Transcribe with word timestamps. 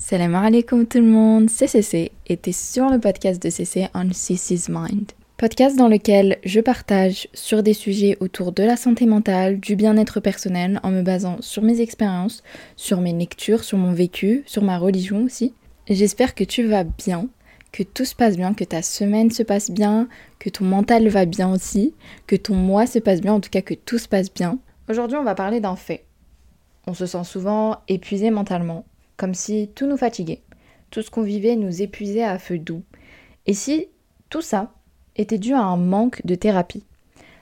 Salam 0.00 0.34
alaikum 0.34 0.86
tout 0.86 0.98
le 0.98 1.04
monde, 1.04 1.50
c'est 1.50 1.66
CC 1.66 2.10
et 2.26 2.38
t'es 2.38 2.52
sur 2.52 2.88
le 2.88 2.98
podcast 2.98 3.40
de 3.40 3.50
CC 3.50 3.86
on 3.94 4.08
CC's 4.08 4.70
Mind. 4.70 5.12
Podcast 5.36 5.76
dans 5.76 5.88
lequel 5.88 6.38
je 6.42 6.60
partage 6.60 7.28
sur 7.34 7.62
des 7.62 7.74
sujets 7.74 8.16
autour 8.20 8.52
de 8.52 8.62
la 8.62 8.78
santé 8.78 9.04
mentale, 9.04 9.60
du 9.60 9.76
bien-être 9.76 10.18
personnel 10.18 10.80
en 10.84 10.90
me 10.90 11.02
basant 11.02 11.36
sur 11.40 11.62
mes 11.62 11.82
expériences, 11.82 12.42
sur 12.76 13.02
mes 13.02 13.12
lectures, 13.12 13.62
sur 13.62 13.76
mon 13.76 13.92
vécu, 13.92 14.42
sur 14.46 14.62
ma 14.62 14.78
religion 14.78 15.22
aussi. 15.22 15.52
J'espère 15.86 16.34
que 16.34 16.44
tu 16.44 16.64
vas 16.64 16.84
bien, 16.84 17.28
que 17.70 17.82
tout 17.82 18.06
se 18.06 18.14
passe 18.14 18.38
bien, 18.38 18.54
que 18.54 18.64
ta 18.64 18.80
semaine 18.80 19.30
se 19.30 19.42
passe 19.42 19.70
bien, 19.70 20.08
que 20.38 20.48
ton 20.48 20.64
mental 20.64 21.08
va 21.08 21.26
bien 21.26 21.52
aussi, 21.52 21.94
que 22.26 22.36
ton 22.36 22.54
mois 22.54 22.86
se 22.86 22.98
passe 22.98 23.20
bien, 23.20 23.34
en 23.34 23.40
tout 23.40 23.50
cas 23.50 23.62
que 23.62 23.74
tout 23.74 23.98
se 23.98 24.08
passe 24.08 24.32
bien. 24.32 24.58
Aujourd'hui 24.88 25.18
on 25.18 25.24
va 25.24 25.34
parler 25.34 25.60
d'un 25.60 25.76
fait. 25.76 26.06
On 26.86 26.94
se 26.94 27.04
sent 27.04 27.24
souvent 27.24 27.76
épuisé 27.86 28.30
mentalement, 28.30 28.86
comme 29.20 29.34
si 29.34 29.70
tout 29.74 29.86
nous 29.86 29.98
fatiguait. 29.98 30.40
Tout 30.90 31.02
ce 31.02 31.10
qu'on 31.10 31.20
vivait 31.20 31.54
nous 31.54 31.82
épuisait 31.82 32.24
à 32.24 32.38
feu 32.38 32.58
doux. 32.58 32.82
Et 33.44 33.52
si 33.52 33.88
tout 34.30 34.40
ça 34.40 34.72
était 35.14 35.36
dû 35.36 35.52
à 35.52 35.60
un 35.60 35.76
manque 35.76 36.24
de 36.24 36.34
thérapie? 36.34 36.86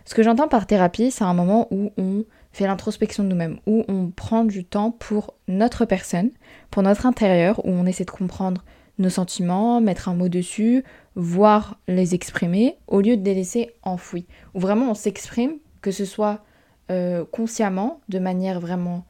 Ce 0.05 0.17
que 0.17 0.25
j'entends 0.25 0.49
par 0.49 0.67
thérapie, 0.67 1.13
c'est 1.13 1.23
un 1.23 1.35
moment 1.35 1.69
où 1.71 1.93
on 1.97 2.25
fait 2.51 2.67
l'introspection 2.67 3.23
de 3.23 3.29
nous-mêmes, 3.29 3.61
où 3.69 3.85
on 3.87 4.11
prend 4.11 4.45
du 4.45 4.65
temps 4.65 4.91
pour 4.91 5.35
notre 5.47 5.85
personne, 5.85 6.31
pour 6.73 6.83
notre 6.83 7.07
intérieur, 7.07 7.65
où 7.65 7.71
on 7.71 7.87
essaie 7.87 8.05
de 8.05 8.11
comprendre 8.11 8.65
nos 8.99 9.11
sentiments, 9.11 9.81
mettre 9.81 10.09
un 10.09 10.15
mot 10.15 10.29
dessus, 10.29 10.83
voir 11.15 11.79
les 11.87 12.17
exprimer, 12.17 12.77
au 12.89 13.01
lieu 13.01 13.17
de 13.17 13.25
les 13.25 13.35
laisser 13.35 13.71
enfouis. 13.85 14.27
Où 14.55 14.59
vraiment 14.59 14.91
on 14.91 14.95
s'exprime, 14.95 15.59
que 15.81 15.93
ce 15.93 16.05
soit 16.05 16.45
euh, 16.91 17.25
consciemment, 17.31 18.01
de 18.09 18.19
manière 18.19 18.59
vraiment 18.59 19.05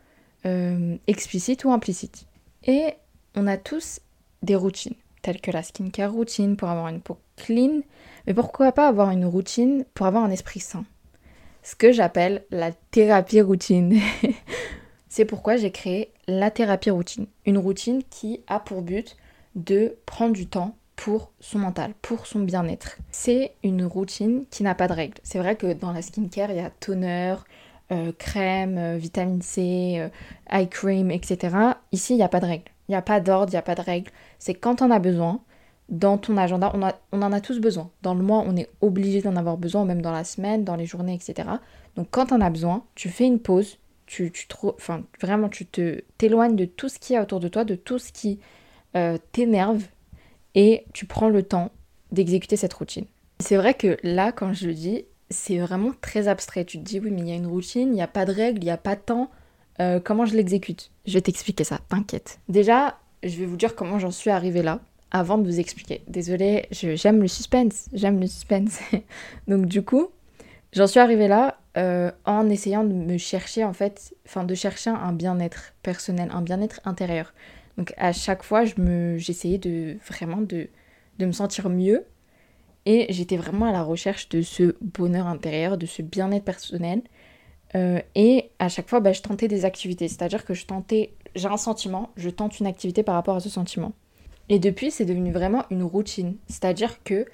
euh, 0.45 0.99
explicite 1.07 1.65
ou 1.65 1.73
implicite. 1.73 2.28
Et 2.65 2.95
on 3.35 3.47
a 3.47 3.57
tous 3.57 4.01
des 4.43 4.57
routines, 4.57 4.95
telles 5.23 5.41
que 5.41 5.51
la 5.51 5.63
skincare 5.63 6.13
routine 6.13 6.57
pour 6.57 6.69
avoir 6.69 6.89
une 6.89 7.01
peau 7.01 7.19
clean, 7.37 7.81
mais 8.27 8.35
pourquoi 8.35 8.73
pas 8.73 8.89
avoir 8.89 9.11
une 9.11 9.25
routine 9.25 9.85
pour 9.95 10.07
avoir 10.07 10.25
un 10.25 10.31
esprit 10.31 10.61
sain? 10.61 10.85
Ce 11.63 11.75
que 11.75 11.93
j'appelle 11.93 12.45
la 12.51 12.73
thérapie 12.73 13.41
routine. 13.41 13.99
C'est 15.09 15.25
pourquoi 15.25 15.57
j'ai 15.57 15.71
créé 15.71 16.13
la 16.27 16.51
thérapie 16.51 16.91
routine. 16.91 17.27
Une 17.47 17.59
routine 17.59 18.03
qui 18.11 18.41
a 18.47 18.61
pour 18.61 18.83
but 18.83 19.17
de 19.55 19.97
prendre 20.07 20.35
du 20.35 20.47
temps 20.47 20.77
pour 20.97 21.31
son 21.41 21.61
mental, 21.61 21.95
pour 22.03 22.27
son 22.27 22.41
bien-être. 22.41 22.99
C'est 23.11 23.53
une 23.63 23.85
routine 23.85 24.45
qui 24.51 24.63
n'a 24.63 24.75
pas 24.75 24.89
de 24.89 24.93
règles. 24.93 25.19
C'est 25.23 25.39
vrai 25.39 25.57
que 25.57 25.73
dans 25.73 25.93
la 25.93 26.03
skincare, 26.03 26.51
il 26.51 26.57
y 26.57 26.61
a 26.61 26.71
toner, 26.71 27.37
euh, 27.91 28.13
crème, 28.19 28.77
euh, 28.77 28.97
vitamine 28.99 29.41
C, 29.41 29.97
euh, 29.99 30.09
eye 30.51 30.69
cream, 30.69 31.11
etc. 31.11 31.57
Ici, 31.91 32.13
il 32.13 32.17
n'y 32.17 32.23
a 32.23 32.29
pas 32.29 32.41
de 32.41 32.45
règle. 32.45 32.65
Il 32.89 32.93
n'y 32.93 32.97
a 32.97 33.03
pas 33.03 33.19
d'ordre, 33.21 33.51
il 33.51 33.55
n'y 33.55 33.59
a 33.59 33.63
pas 33.63 33.75
de 33.75 33.81
règle. 33.81 34.11
C'est 34.39 34.55
quand 34.55 34.83
on 34.83 34.91
a 34.91 34.99
besoin, 34.99 35.41
dans 35.89 36.19
ton 36.19 36.37
agenda, 36.37 36.71
on, 37.13 37.23
en 37.23 37.33
a 37.33 37.41
tous 37.41 37.61
besoin. 37.61 37.91
Dans 38.03 38.13
le 38.15 38.23
mois, 38.23 38.45
on 38.47 38.57
est 38.57 38.69
obligé 38.83 39.23
d'en 39.23 39.37
avoir 39.37 39.57
besoin, 39.57 39.87
même 39.87 40.03
dans 40.03 40.13
la 40.13 40.25
semaine, 40.25 40.65
dans 40.65 40.77
les 40.77 40.85
journées, 40.85 41.15
etc. 41.15 41.49
Donc 41.97 42.09
quand 42.11 42.31
on 42.31 42.43
a 42.43 42.51
besoin, 42.51 42.85
tu 42.95 43.09
fais 43.09 43.25
une 43.25 43.39
pause, 43.39 43.79
tu, 44.05 44.31
tu 44.33 44.47
enfin, 44.65 45.03
vraiment, 45.23 45.49
tu 45.49 45.65
te 45.65 46.03
t'éloignes 46.19 46.57
de 46.57 46.67
tout 46.67 46.91
ce 46.91 46.99
qui 46.99 47.15
est 47.15 47.21
autour 47.21 47.41
de 47.41 47.49
toi, 47.49 47.65
de 47.65 47.75
tout 47.75 47.99
ce 47.99 48.13
qui 48.13 48.39
t'énerve, 49.33 49.85
et 50.55 50.85
tu 50.93 51.07
prends 51.07 51.29
le 51.29 51.43
temps 51.43 51.71
d'exécuter 52.13 52.57
cette 52.57 52.75
routine. 52.75 53.07
C'est 53.41 53.57
vrai 53.57 53.73
que 53.73 53.97
là, 54.03 54.33
quand 54.33 54.53
je 54.53 54.67
le 54.67 54.75
dis, 54.75 55.05
c'est 55.31 55.59
vraiment 55.59 55.93
très 56.01 56.29
abstrait. 56.29 56.65
Tu 56.65 56.79
te 56.79 56.85
dis, 56.85 57.01
oui, 57.01 57.11
mais 57.11 57.21
il 57.21 57.29
y 57.29 57.33
a 57.33 57.37
une 57.37 57.47
routine, 57.47 57.89
il 57.89 57.95
n'y 57.95 58.03
a 58.03 58.09
pas 58.09 58.25
de 58.25 58.33
règles, 58.33 58.63
il 58.63 58.67
n'y 58.67 58.71
a 58.71 58.77
pas 58.77 58.97
de 58.97 59.01
temps. 59.01 59.31
Euh, 59.81 60.01
comment 60.01 60.27
je 60.27 60.35
l'exécute? 60.35 60.91
Je 61.07 61.15
vais 61.15 61.21
t'expliquer 61.21 61.65
ça, 61.65 61.79
t'inquiète. 61.89 62.41
Déjà, 62.49 62.99
je 63.23 63.37
vais 63.37 63.47
vous 63.47 63.57
dire 63.57 63.75
comment 63.75 63.99
j'en 63.99 64.11
suis 64.11 64.31
arrivée 64.31 64.63
là, 64.63 64.81
avant 65.11 65.39
de 65.39 65.45
vous 65.45 65.61
expliquer. 65.61 66.03
Désolée, 66.09 66.67
j'aime 66.71 67.21
le 67.21 67.29
suspense, 67.29 67.89
j'aime 67.93 68.21
le 68.21 68.27
suspense. 68.27 68.81
Donc 69.49 69.67
du 69.67 69.83
coup, 69.83 70.09
j'en 70.73 70.87
suis 70.87 71.01
arrivée 71.01 71.29
là 71.29 71.59
euh, 71.77 72.11
en 72.25 72.49
essayant 72.49 72.85
de 72.85 72.93
me 72.93 73.19
chercher, 73.19 73.65
en 73.65 73.73
fait, 73.73 74.15
enfin 74.27 74.45
de 74.45 74.55
chercher 74.55 74.91
un 74.91 75.13
bien-être 75.13 75.75
personnel, 75.83 76.31
un 76.33 76.43
bien-être 76.43 76.81
intérieur. 76.85 77.33
Donc 77.77 77.95
à 77.97 78.13
chaque 78.13 78.43
fois, 78.43 78.65
j'essayais 78.65 79.59
de 79.59 79.97
vraiment 80.09 80.39
de, 80.39 80.69
de 81.19 81.27
me 81.27 81.33
sentir 81.33 81.69
mieux 81.69 82.05
et 82.87 83.13
j'étais 83.13 83.37
vraiment 83.37 83.67
à 83.67 83.73
la 83.73 83.83
recherche 83.83 84.29
de 84.29 84.43
ce 84.43 84.77
bonheur 84.81 85.27
intérieur, 85.27 85.77
de 85.77 85.87
ce 85.87 86.03
bien-être 86.03 86.45
personnel. 86.45 87.03
Euh, 87.75 88.01
et 88.15 88.51
à 88.59 88.69
chaque 88.69 88.89
fois, 88.89 89.01
bah, 89.01 89.13
je 89.13 89.21
tentais 89.21 89.49
des 89.49 89.65
activités. 89.65 90.09
C'est-à-dire 90.09 90.45
que 90.45 90.55
je 90.55 90.67
tentais, 90.67 91.13
j'ai 91.35 91.49
un 91.49 91.57
sentiment, 91.57 92.11
je 92.17 92.31
tente 92.31 92.61
une 92.61 92.67
activité 92.67 93.03
par 93.03 93.15
rapport 93.15 93.37
à 93.37 93.41
ce 93.41 93.51
sentiment. 93.51 93.93
Et 94.49 94.59
depuis, 94.59 94.91
c'est 94.91 95.05
devenu 95.05 95.33
vraiment 95.33 95.65
une 95.71 95.83
routine. 95.83 96.37
C'est-à-dire 96.47 97.03
que 97.03 97.27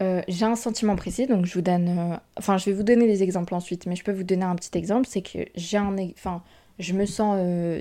euh, 0.00 0.22
j'ai 0.28 0.44
un 0.44 0.54
sentiment 0.54 0.94
précis, 0.94 1.26
donc 1.26 1.46
je 1.46 1.54
vous 1.54 1.62
donne. 1.62 1.88
Euh, 1.88 2.16
enfin, 2.36 2.58
je 2.58 2.66
vais 2.66 2.72
vous 2.72 2.84
donner 2.84 3.06
des 3.06 3.22
exemples 3.22 3.54
ensuite, 3.54 3.86
mais 3.86 3.96
je 3.96 4.04
peux 4.04 4.12
vous 4.12 4.24
donner 4.24 4.44
un 4.44 4.54
petit 4.54 4.76
exemple. 4.78 5.06
C'est 5.08 5.22
que 5.22 5.46
j'ai 5.56 5.78
un. 5.78 5.96
Enfin, 6.16 6.42
je 6.78 6.92
me 6.92 7.06
sens 7.06 7.40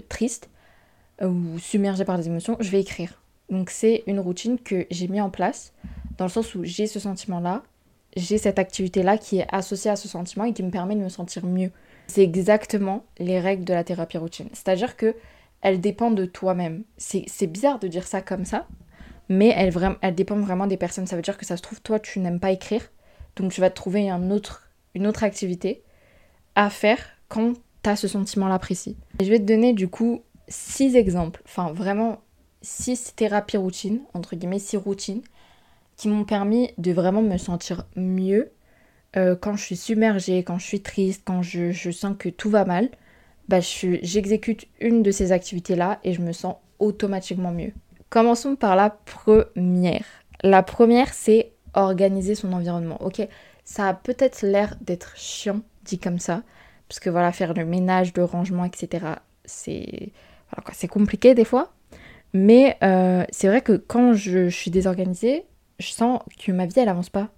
triste 0.10 0.50
ou 1.22 1.60
submergée 1.60 2.06
par 2.06 2.18
des 2.18 2.28
émotions, 2.28 2.58
je 2.60 2.72
vais 2.72 2.82
écrire. 2.82 3.22
Donc, 3.50 3.70
c'est 3.70 4.04
une 4.08 4.20
routine 4.20 4.58
que 4.58 4.88
j'ai 4.90 5.08
mis 5.08 5.22
en 5.22 5.30
place 5.30 5.74
dans 6.18 6.26
le 6.26 6.32
sens 6.32 6.56
où 6.56 6.64
j'ai 6.64 6.88
ce 6.88 7.00
sentiment-là, 7.00 7.64
j'ai 8.16 8.38
cette 8.38 8.60
activité-là 8.60 9.18
qui 9.18 9.40
est 9.40 9.48
associée 9.52 9.92
à 9.92 9.96
ce 9.96 10.08
sentiment 10.08 10.46
et 10.46 10.54
qui 10.54 10.64
me 10.64 10.72
permet 10.72 10.96
de 10.96 11.02
me 11.02 11.10
sentir 11.10 11.46
mieux. 11.46 11.72
C'est 12.08 12.24
exactement 12.24 13.04
les 13.18 13.40
règles 13.40 13.66
de 13.66 13.74
la 13.74 13.84
thérapie 13.84 14.18
routine. 14.18 14.48
C'est-à-dire 14.54 14.96
que 14.96 15.16
elles 15.62 15.82
dépendent 15.82 16.16
de 16.16 16.26
toi-même. 16.26 16.84
C'est 16.98 17.48
bizarre 17.48 17.80
de 17.80 17.88
dire 17.88 18.08
ça 18.08 18.22
comme 18.22 18.46
ça, 18.46 18.68
mais 19.30 19.54
elles, 19.58 19.74
elles 20.02 20.16
dépendent 20.16 20.44
vraiment 20.44 20.68
des 20.68 20.78
personnes. 20.78 21.08
Ça 21.08 21.16
veut 21.16 21.24
dire 21.24 21.38
que 21.38 21.46
ça 21.46 21.58
se 21.58 21.62
trouve, 21.62 21.82
toi, 21.82 22.00
tu 22.00 22.20
n'aimes 22.20 22.40
pas 22.40 22.52
écrire, 22.52 22.92
donc 23.36 23.52
tu 23.52 23.62
vas 23.62 23.70
te 23.70 23.76
trouver 23.76 24.08
une 24.08 25.08
autre 25.08 25.24
activité 25.24 25.84
à 26.54 26.70
faire 26.70 27.00
quand 27.28 27.54
tu 27.84 27.90
as 27.90 27.96
ce 27.96 28.08
sentiment-là 28.08 28.60
précis. 28.60 28.96
Et 29.20 29.26
je 29.26 29.30
vais 29.32 29.40
te 29.40 29.46
donner 29.46 29.74
du 29.74 29.88
coup 29.88 30.22
six 30.48 30.96
exemples, 30.96 31.42
enfin 31.46 31.74
vraiment 31.74 32.22
six 32.62 33.14
thérapies 33.16 33.58
routines, 33.58 34.02
entre 34.14 34.36
guillemets, 34.36 34.60
six 34.60 34.78
routines 34.78 35.22
qui 35.98 36.08
m'ont 36.08 36.26
permis 36.26 36.72
de 36.78 36.92
vraiment 36.92 37.22
me 37.22 37.38
sentir 37.38 37.86
mieux 37.96 38.52
euh, 39.18 39.36
quand 39.36 39.56
je 39.56 39.64
suis 39.64 39.78
submergée, 39.78 40.44
quand 40.44 40.58
je 40.58 40.66
suis 40.66 40.82
triste, 40.82 41.22
quand 41.26 41.42
je, 41.42 41.92
sens 41.92 42.16
que 42.18 42.30
tout 42.30 42.50
va 42.50 42.66
mal. 42.66 42.90
Bah, 43.48 43.60
j'exécute 43.60 44.68
une 44.80 45.04
de 45.04 45.12
ces 45.12 45.32
activités-là 45.32 46.00
et 46.04 46.14
je 46.14 46.22
me 46.22 46.32
sens 46.32 46.56
automatiquement 46.80 47.52
mieux. 47.52 47.74
Commençons 48.10 48.56
par 48.56 48.76
la 48.76 48.90
première. 48.90 50.06
La 50.42 50.64
première, 50.64 51.14
c'est 51.14 51.52
organiser 51.74 52.36
son 52.36 52.54
environnement. 52.54 53.02
Ok, 53.02 53.26
ça 53.64 53.90
a 53.90 53.94
peut-être 53.94 54.42
l'air 54.42 54.76
d'être 54.82 55.14
chiant 55.16 55.62
dit 55.84 56.00
comme 56.00 56.20
ça, 56.20 56.42
parce 56.90 57.00
que 57.00 57.10
voilà, 57.10 57.32
faire 57.32 57.54
le 57.54 57.66
ménage, 57.66 58.14
le 58.16 58.24
rangement, 58.24 58.66
etc. 58.66 59.06
C'est 59.46 60.12
voilà 60.52 60.88
compliqué 60.88 61.36
des 61.36 61.46
fois. 61.46 61.72
Mais 62.34 62.78
euh, 62.84 63.24
c'est 63.30 63.48
vrai 63.48 63.62
que 63.62 63.74
quand 63.74 64.14
je, 64.14 64.50
je 64.50 64.56
suis 64.56 64.72
désorganisée, 64.72 65.46
je 65.80 65.90
sens 65.90 66.22
que 66.44 66.52
ma 66.52 66.66
vie 66.66 66.80
elle 66.80 66.90
avance 66.90 67.10
pas. 67.10 67.30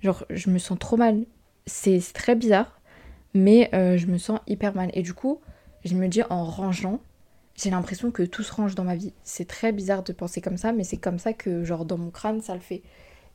Genre 0.00 0.24
je 0.30 0.50
me 0.50 0.58
sens 0.58 0.78
trop 0.78 0.96
mal. 0.96 1.24
C'est 1.66 2.00
très 2.12 2.36
bizarre, 2.36 2.80
mais 3.34 3.70
euh, 3.74 3.96
je 3.96 4.06
me 4.06 4.18
sens 4.18 4.40
hyper 4.46 4.74
mal. 4.74 4.90
Et 4.94 5.02
du 5.02 5.14
coup, 5.14 5.40
je 5.84 5.94
me 5.94 6.08
dis 6.08 6.22
en 6.30 6.44
rangeant, 6.44 7.00
j'ai 7.56 7.70
l'impression 7.70 8.10
que 8.10 8.22
tout 8.22 8.42
se 8.42 8.52
range 8.52 8.74
dans 8.74 8.84
ma 8.84 8.96
vie. 8.96 9.12
C'est 9.22 9.48
très 9.48 9.72
bizarre 9.72 10.02
de 10.02 10.12
penser 10.12 10.40
comme 10.40 10.56
ça, 10.56 10.72
mais 10.72 10.84
c'est 10.84 10.96
comme 10.96 11.18
ça 11.18 11.32
que 11.32 11.64
genre 11.64 11.84
dans 11.84 11.98
mon 11.98 12.10
crâne 12.10 12.40
ça 12.40 12.54
le 12.54 12.60
fait. 12.60 12.82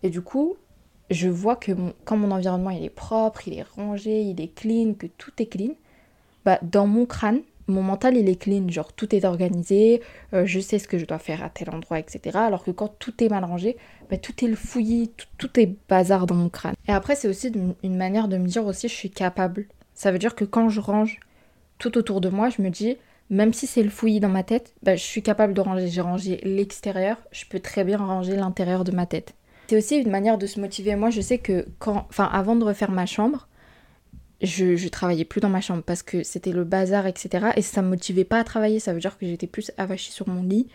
Et 0.03 0.09
du 0.09 0.21
coup, 0.21 0.55
je 1.09 1.27
vois 1.27 1.55
que 1.55 1.71
quand 2.05 2.17
mon 2.17 2.31
environnement 2.31 2.69
il 2.69 2.83
est 2.83 2.89
propre, 2.89 3.47
il 3.47 3.55
est 3.55 3.63
rangé, 3.63 4.21
il 4.21 4.39
est 4.39 4.53
clean, 4.53 4.93
que 4.93 5.07
tout 5.07 5.31
est 5.39 5.47
clean, 5.47 5.73
bah 6.45 6.59
dans 6.61 6.87
mon 6.87 7.05
crâne, 7.05 7.41
mon 7.71 7.81
mental 7.81 8.17
il 8.17 8.29
est 8.29 8.35
clean, 8.35 8.69
genre 8.69 8.93
tout 8.93 9.15
est 9.15 9.25
organisé, 9.25 10.01
euh, 10.33 10.45
je 10.45 10.59
sais 10.59 10.79
ce 10.79 10.87
que 10.87 10.97
je 10.97 11.05
dois 11.05 11.19
faire 11.19 11.43
à 11.43 11.49
tel 11.49 11.69
endroit, 11.69 11.99
etc. 11.99 12.37
Alors 12.37 12.63
que 12.63 12.71
quand 12.71 12.89
tout 12.99 13.23
est 13.23 13.29
mal 13.29 13.43
rangé, 13.43 13.77
bah, 14.09 14.17
tout 14.17 14.43
est 14.43 14.47
le 14.47 14.55
fouillis, 14.55 15.11
tout, 15.37 15.59
est 15.59 15.73
bazar 15.89 16.27
dans 16.27 16.35
mon 16.35 16.49
crâne. 16.49 16.75
Et 16.87 16.91
après 16.91 17.15
c'est 17.15 17.27
aussi 17.27 17.51
une 17.83 17.97
manière 17.97 18.27
de 18.27 18.37
me 18.37 18.47
dire 18.47 18.65
aussi 18.65 18.87
je 18.87 18.93
suis 18.93 19.09
capable. 19.09 19.67
Ça 19.93 20.11
veut 20.11 20.19
dire 20.19 20.35
que 20.35 20.45
quand 20.45 20.69
je 20.69 20.79
range 20.79 21.19
tout 21.77 21.97
autour 21.97 22.21
de 22.21 22.29
moi, 22.29 22.49
je 22.49 22.61
me 22.61 22.69
dis, 22.69 22.97
même 23.29 23.53
si 23.53 23.65
c'est 23.65 23.81
le 23.81 23.89
fouillis 23.89 24.19
dans 24.19 24.29
ma 24.29 24.43
tête, 24.43 24.73
bah, 24.83 24.95
je 24.95 25.03
suis 25.03 25.23
capable 25.23 25.53
de 25.53 25.61
ranger. 25.61 25.87
J'ai 25.87 26.01
rangé 26.01 26.39
l'extérieur, 26.43 27.17
je 27.31 27.45
peux 27.45 27.59
très 27.59 27.83
bien 27.83 27.97
ranger 27.97 28.35
l'intérieur 28.35 28.83
de 28.83 28.91
ma 28.91 29.05
tête. 29.05 29.33
C'est 29.67 29.77
aussi 29.77 29.97
une 29.97 30.11
manière 30.11 30.37
de 30.37 30.47
se 30.47 30.59
motiver. 30.59 30.95
Moi 30.95 31.09
je 31.09 31.21
sais 31.21 31.37
que 31.37 31.65
quand, 31.79 32.05
enfin 32.09 32.29
avant 32.31 32.55
de 32.55 32.63
refaire 32.65 32.91
ma 32.91 33.05
chambre, 33.05 33.47
je, 34.41 34.87
travaillais 34.87 35.25
plus 35.25 35.41
dans 35.41 35.49
ma 35.49 35.61
chambre 35.61 35.83
parce 35.83 36.03
que 36.03 36.23
c'était 36.23 36.51
le 36.51 36.63
bazar, 36.63 37.07
etc. 37.07 37.47
Et 37.55 37.61
ça 37.61 37.81
me 37.81 37.89
motivait 37.89 38.23
pas 38.23 38.39
à 38.39 38.43
travailler. 38.43 38.79
Ça 38.79 38.93
veut 38.93 38.99
dire 38.99 39.17
que 39.17 39.25
j'étais 39.25 39.47
plus 39.47 39.71
avachie 39.77 40.11
sur 40.11 40.27
mon 40.27 40.43
lit 40.43 40.67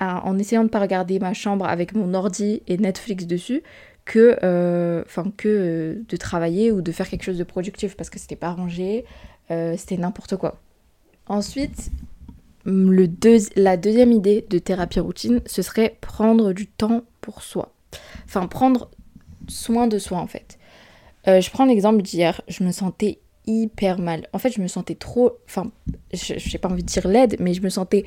en 0.00 0.38
essayant 0.38 0.62
de 0.62 0.68
pas 0.68 0.78
regarder 0.78 1.18
ma 1.18 1.34
chambre 1.34 1.66
avec 1.66 1.94
mon 1.94 2.14
ordi 2.14 2.62
et 2.68 2.78
Netflix 2.78 3.26
dessus 3.26 3.62
que, 4.04 4.38
euh, 4.42 5.02
que 5.36 5.48
euh, 5.48 6.02
de 6.08 6.16
travailler 6.16 6.72
ou 6.72 6.80
de 6.80 6.92
faire 6.92 7.08
quelque 7.08 7.24
chose 7.24 7.38
de 7.38 7.44
productif 7.44 7.96
parce 7.96 8.08
que 8.08 8.18
c'était 8.18 8.36
pas 8.36 8.50
rangé, 8.50 9.04
euh, 9.50 9.74
c'était 9.76 9.98
n'importe 9.98 10.36
quoi. 10.36 10.60
Ensuite, 11.26 11.90
la 12.64 13.76
deuxième 13.76 14.12
idée 14.12 14.46
de 14.48 14.58
thérapie 14.58 15.00
routine, 15.00 15.40
ce 15.46 15.62
serait 15.62 15.96
prendre 16.00 16.52
du 16.52 16.66
temps 16.66 17.02
pour 17.20 17.42
soi. 17.42 17.72
Enfin, 18.24 18.46
prendre 18.46 18.90
soin 19.46 19.86
de 19.86 19.98
soi 19.98 20.18
en 20.18 20.26
fait. 20.26 20.57
Euh, 21.28 21.40
je 21.40 21.50
prends 21.50 21.66
l'exemple 21.66 22.02
d'hier, 22.02 22.40
je 22.48 22.64
me 22.64 22.72
sentais 22.72 23.18
hyper 23.46 23.98
mal. 23.98 24.28
En 24.32 24.38
fait, 24.38 24.50
je 24.50 24.60
me 24.60 24.68
sentais 24.68 24.94
trop. 24.94 25.38
Enfin, 25.46 25.70
j'ai 26.12 26.58
pas 26.58 26.68
envie 26.68 26.82
de 26.82 26.88
dire 26.88 27.06
laide, 27.06 27.36
mais 27.40 27.54
je 27.54 27.62
me 27.62 27.68
sentais 27.68 28.04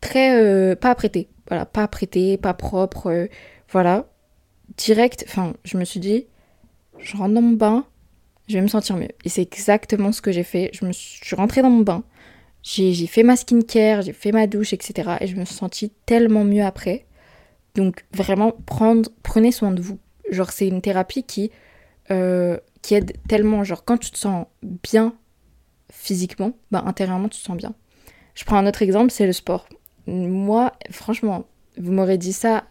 très. 0.00 0.40
Euh, 0.40 0.74
pas 0.76 0.90
apprêtée. 0.90 1.28
Voilà, 1.48 1.66
pas 1.66 1.82
apprêtée, 1.82 2.36
pas 2.36 2.54
propre. 2.54 3.08
Euh, 3.10 3.26
voilà. 3.70 4.06
Direct. 4.76 5.24
Enfin, 5.28 5.54
je 5.64 5.76
me 5.76 5.84
suis 5.84 6.00
dit, 6.00 6.26
je 6.98 7.16
rentre 7.16 7.34
dans 7.34 7.42
mon 7.42 7.56
bain, 7.56 7.84
je 8.48 8.54
vais 8.54 8.62
me 8.62 8.68
sentir 8.68 8.96
mieux. 8.96 9.08
Et 9.24 9.28
c'est 9.28 9.42
exactement 9.42 10.12
ce 10.12 10.22
que 10.22 10.32
j'ai 10.32 10.44
fait. 10.44 10.70
Je, 10.72 10.86
me 10.86 10.92
suis, 10.92 11.36
rentrée 11.36 11.62
dans 11.62 11.70
mon 11.70 11.82
bain, 11.82 12.04
j'ai 12.62 13.06
fait 13.06 13.22
ma 13.22 13.36
skincare, 13.36 14.02
j'ai 14.02 14.12
fait 14.12 14.32
ma 14.32 14.46
douche, 14.46 14.72
etc. 14.72 15.16
Et 15.20 15.26
je 15.26 15.36
me 15.36 15.44
suis 15.44 15.54
sentie 15.56 15.90
tellement 16.06 16.44
mieux 16.44 16.64
après. 16.64 17.06
Donc, 17.74 18.04
vraiment, 18.14 18.52
prendre, 18.66 19.10
prenez 19.22 19.52
soin 19.52 19.72
de 19.72 19.82
vous. 19.82 19.98
Genre, 20.30 20.50
c'est 20.50 20.68
une 20.68 20.80
thérapie 20.80 21.24
qui. 21.24 21.50
Euh, 22.10 22.58
qui 22.82 22.94
aide 22.94 23.12
tellement. 23.28 23.64
Genre, 23.64 23.84
quand 23.84 23.96
tu 23.96 24.10
te 24.10 24.18
sens 24.18 24.46
bien 24.62 25.14
physiquement, 25.90 26.52
bah, 26.70 26.82
intérieurement, 26.84 27.28
tu 27.28 27.38
te 27.38 27.44
sens 27.44 27.56
bien. 27.56 27.74
Je 28.34 28.44
prends 28.44 28.56
un 28.56 28.66
autre 28.66 28.82
exemple, 28.82 29.10
c'est 29.10 29.26
le 29.26 29.32
sport. 29.32 29.68
Moi, 30.06 30.72
franchement, 30.90 31.46
vous 31.78 31.92
m'aurez 31.92 32.18
dit 32.18 32.32
ça 32.32 32.64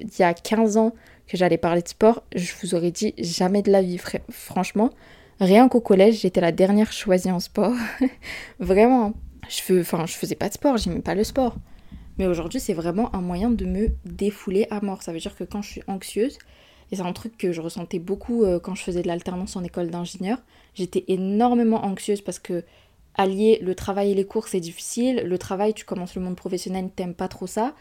il 0.00 0.10
y 0.18 0.22
a 0.22 0.34
15 0.34 0.76
ans 0.76 0.94
que 1.26 1.36
j'allais 1.36 1.58
parler 1.58 1.82
de 1.82 1.88
sport, 1.88 2.22
je 2.34 2.52
vous 2.60 2.74
aurais 2.74 2.90
dit 2.90 3.14
jamais 3.18 3.62
de 3.62 3.70
la 3.70 3.82
vie. 3.82 3.98
Franchement, 4.30 4.90
rien 5.40 5.68
qu'au 5.68 5.80
collège, 5.80 6.20
j'étais 6.20 6.40
la 6.40 6.52
dernière 6.52 6.92
choisie 6.92 7.30
en 7.30 7.40
sport. 7.40 7.74
vraiment, 8.60 9.12
je, 9.48 9.60
fais, 9.60 9.80
enfin, 9.80 10.06
je 10.06 10.14
faisais 10.14 10.34
pas 10.34 10.48
de 10.48 10.54
sport, 10.54 10.76
j'aimais 10.76 11.00
pas 11.00 11.14
le 11.14 11.24
sport. 11.24 11.56
Mais 12.18 12.26
aujourd'hui, 12.26 12.60
c'est 12.60 12.74
vraiment 12.74 13.14
un 13.14 13.20
moyen 13.20 13.50
de 13.50 13.64
me 13.64 13.88
défouler 14.04 14.66
à 14.70 14.80
mort. 14.80 15.02
Ça 15.02 15.12
veut 15.12 15.20
dire 15.20 15.36
que 15.36 15.44
quand 15.44 15.62
je 15.62 15.70
suis 15.70 15.82
anxieuse, 15.86 16.38
et 16.90 16.96
c'est 16.96 17.02
un 17.02 17.12
truc 17.12 17.36
que 17.36 17.52
je 17.52 17.60
ressentais 17.60 17.98
beaucoup 17.98 18.44
euh, 18.44 18.58
quand 18.58 18.74
je 18.74 18.82
faisais 18.82 19.02
de 19.02 19.08
l'alternance 19.08 19.56
en 19.56 19.64
école 19.64 19.90
d'ingénieur. 19.90 20.38
J'étais 20.74 21.04
énormément 21.08 21.84
anxieuse 21.84 22.20
parce 22.20 22.38
que 22.38 22.64
allier 23.14 23.58
le 23.62 23.74
travail 23.74 24.12
et 24.12 24.14
les 24.14 24.24
cours, 24.24 24.48
c'est 24.48 24.60
difficile. 24.60 25.22
Le 25.24 25.38
travail, 25.38 25.74
tu 25.74 25.84
commences 25.84 26.14
le 26.14 26.22
monde 26.22 26.36
professionnel, 26.36 26.90
t'aimes 26.94 27.14
pas 27.14 27.28
trop 27.28 27.46
ça. 27.46 27.74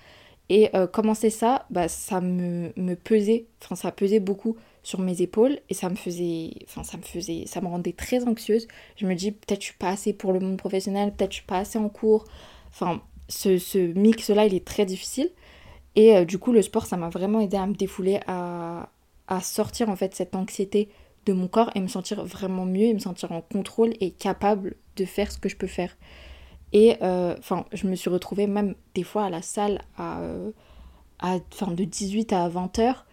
Et 0.50 0.70
euh, 0.76 0.88
commencer 0.88 1.30
ça, 1.30 1.66
bah, 1.70 1.88
ça 1.88 2.22
me, 2.22 2.72
me 2.78 2.96
pesait, 2.96 3.48
enfin 3.62 3.76
ça 3.76 3.92
pesait 3.92 4.22
beaucoup 4.22 4.56
sur 4.82 5.02
mes 5.02 5.22
épaules 5.22 5.60
et 5.70 5.74
ça 5.74 5.90
me 5.90 5.96
faisait, 5.96 6.52
enfin 6.64 6.84
ça 6.84 6.96
me 6.96 7.04
faisait, 7.04 7.44
ça 7.46 7.60
me 7.60 7.68
rendait 7.68 7.92
très 7.92 8.26
anxieuse. 8.26 8.68
Je 8.96 9.06
me 9.06 9.14
dis 9.14 9.32
peut-être 9.34 9.60
je 9.60 9.66
suis 9.66 9.78
pas 9.78 9.90
assez 9.90 10.14
pour 10.14 10.32
le 10.32 10.40
monde 10.40 10.58
professionnel, 10.58 11.14
peut-être 11.14 11.32
je 11.32 11.38
suis 11.38 11.46
pas 11.46 11.58
assez 11.58 11.78
en 11.78 11.90
cours. 11.90 12.24
Enfin, 12.70 13.02
ce, 13.28 13.58
ce 13.58 13.78
mix-là, 13.78 14.46
il 14.46 14.54
est 14.54 14.66
très 14.66 14.86
difficile. 14.86 15.30
Et 15.98 16.16
euh, 16.16 16.26
du 16.26 16.38
coup, 16.38 16.54
le 16.54 16.62
sport, 16.62 16.86
ça 16.86 16.96
m'a 16.96 17.10
vraiment 17.10 17.40
aidé 17.42 17.58
à 17.58 17.66
me 17.66 17.74
défouler, 17.74 18.20
à, 18.28 18.90
à 19.28 19.42
sortir 19.42 19.90
en 19.90 19.96
fait 19.96 20.16
cette 20.16 20.36
anxiété 20.36 20.90
de 21.26 21.34
mon 21.34 21.48
corps 21.48 21.72
et 21.76 21.82
me 21.82 21.88
sentir 21.88 22.24
vraiment 22.24 22.66
mieux 22.66 22.86
et 22.86 22.94
me 22.94 23.00
sentir 23.00 23.32
en 23.32 23.42
contrôle 23.42 23.94
et 24.00 24.12
capable 24.12 24.76
de 24.96 25.06
faire 25.06 25.32
ce 25.32 25.38
que 25.38 25.50
je 25.50 25.58
peux 25.58 25.68
faire. 25.68 25.96
Et 26.74 26.98
euh, 27.02 27.36
enfin, 27.38 27.66
je 27.74 27.88
me 27.88 27.96
suis 27.96 28.10
retrouvée 28.10 28.48
même 28.48 28.76
des 28.96 29.04
fois 29.04 29.26
à 29.26 29.30
la 29.30 29.42
salle 29.42 29.82
à, 29.98 30.20
euh, 30.20 30.52
à 31.20 31.40
de 31.40 31.84
18 31.84 32.34
à 32.34 32.48
20 32.50 32.80
heures. 32.80 33.06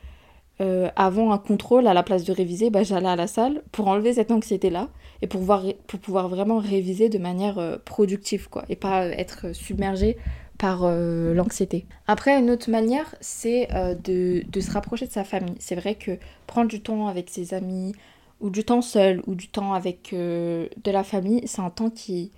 Euh, 0.61 0.88
avant 0.94 1.32
un 1.32 1.38
contrôle, 1.38 1.88
à 1.88 1.94
la 1.94 2.05
place 2.05 2.22
de 2.22 2.32
réviser, 2.32 2.70
bah, 2.70 2.84
j'allais 2.84 3.08
à 3.08 3.17
la 3.17 3.26
salle 3.26 3.64
pour 3.72 3.88
enlever 3.88 4.12
cette 4.12 4.31
anxiété-là 4.31 4.88
et 5.20 5.26
pour 5.26 5.40
pouvoir, 5.40 5.64
pour 5.88 5.99
pouvoir 5.99 6.28
vraiment 6.28 6.58
réviser 6.58 7.08
de 7.08 7.19
manière 7.19 7.81
productive 7.84 8.49
quoi, 8.49 8.64
et 8.69 8.76
pas 8.76 9.06
être 9.06 9.52
submergée 9.52 10.17
par 10.64 10.84
euh, 10.84 11.34
l'anxiété. 11.34 11.84
Après, 12.06 12.38
une 12.38 12.50
autre 12.50 12.70
manière, 12.70 13.14
c'est 13.20 13.69
euh, 13.75 13.94
de, 13.94 14.61
se 14.62 14.70
rapprocher 14.70 15.06
de 15.06 15.12
sa 15.12 15.22
famille. 15.22 15.56
C'est 15.58 15.75
vrai 15.75 15.94
que 15.94 16.12
prendre 16.46 16.69
du 16.69 16.81
temps 16.81 17.06
avec 17.06 17.28
ses 17.28 17.52
amis, 17.52 17.94
ou 18.40 18.49
du 18.49 18.64
temps 18.64 18.81
seul, 18.81 19.22
ou 19.26 19.34
du 19.34 19.49
temps 19.49 19.75
avec 19.75 20.14
euh, 20.14 20.66
de 20.82 20.90
la 20.90 21.05
famille, 21.05 21.43
c'est 21.46 21.61
un 21.61 21.69
temps 21.69 21.90
qui 21.90 22.32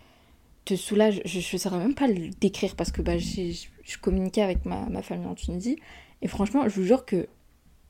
te 0.65 0.75
soulage. 0.75 1.23
Je 1.25 1.39
ne 1.39 1.61
saurais 1.61 1.79
même 1.79 1.95
pas 1.95 2.09
le 2.09 2.31
décrire 2.41 2.75
parce 2.75 2.91
que 2.91 3.01
bah, 3.01 3.17
je 3.17 3.99
communiquais 3.99 4.43
avec 4.43 4.65
ma, 4.65 4.87
ma, 4.87 5.03
famille 5.03 5.29
en 5.29 5.37
Tunisie. 5.37 5.79
Et 6.21 6.27
franchement, 6.27 6.69
je 6.69 6.81
vous 6.81 6.85
jure 6.85 7.05
que, 7.05 7.29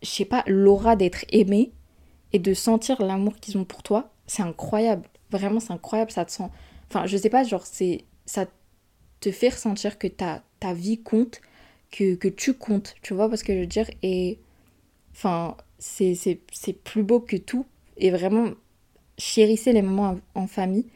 je 0.03 0.09
sais 0.11 0.27
pas, 0.27 0.45
l'aura 0.47 0.97
d'être 0.97 1.25
aimé 1.31 1.73
et 2.35 2.39
de 2.39 2.53
sentir 2.53 3.03
l'amour 3.03 3.37
qu'ils 3.37 3.57
ont 3.57 3.65
pour 3.65 3.83
toi, 3.83 4.11
c'est 4.27 4.43
incroyable. 4.43 5.09
Vraiment, 5.31 5.61
c'est 5.61 5.73
incroyable. 5.73 6.11
Ça 6.11 6.27
te 6.27 6.31
sent. 6.31 6.51
Enfin, 6.91 7.07
je 7.07 7.17
sais 7.17 7.31
pas, 7.31 7.43
genre, 7.43 7.65
c'est. 7.65 8.05
Ça 8.27 8.45
te 9.21 9.31
fait 9.31 9.51
ressentir 9.51 9.99
que 9.99 10.07
ta, 10.07 10.43
ta 10.61 10.73
vie 10.75 11.03
compte, 11.03 11.41
que, 11.91 12.15
que 12.15 12.29
tu 12.29 12.55
comptes, 12.55 12.95
tu 13.03 13.15
vois 13.15 13.29
parce 13.29 13.43
que 13.43 13.55
je 13.55 13.61
veux 13.61 13.67
dire? 13.67 13.89
Et 14.03 14.39
enfin, 15.13 15.57
c'est 15.79 16.39
plus 16.85 17.03
beau 17.03 17.21
que 17.21 17.37
tout. 17.37 17.67
Et 17.97 18.11
vraiment, 18.11 18.51
chérissez 19.19 19.73
les 19.73 19.83
moments 19.83 20.19
en 20.35 20.47
famille 20.47 20.87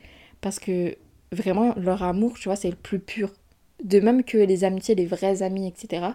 parce 0.41 0.59
que 0.59 0.97
vraiment, 1.33 1.75
leur 1.77 2.03
amour, 2.03 2.35
tu 2.39 2.49
vois, 2.49 2.57
c'est 2.57 2.71
le 2.71 2.77
plus 2.77 2.99
pur. 2.99 3.33
De 3.83 4.01
même 4.01 4.25
que 4.25 4.37
les 4.37 4.65
amitiés, 4.65 4.95
les 4.95 5.07
vrais 5.07 5.43
amis, 5.43 5.67
etc., 5.67 6.09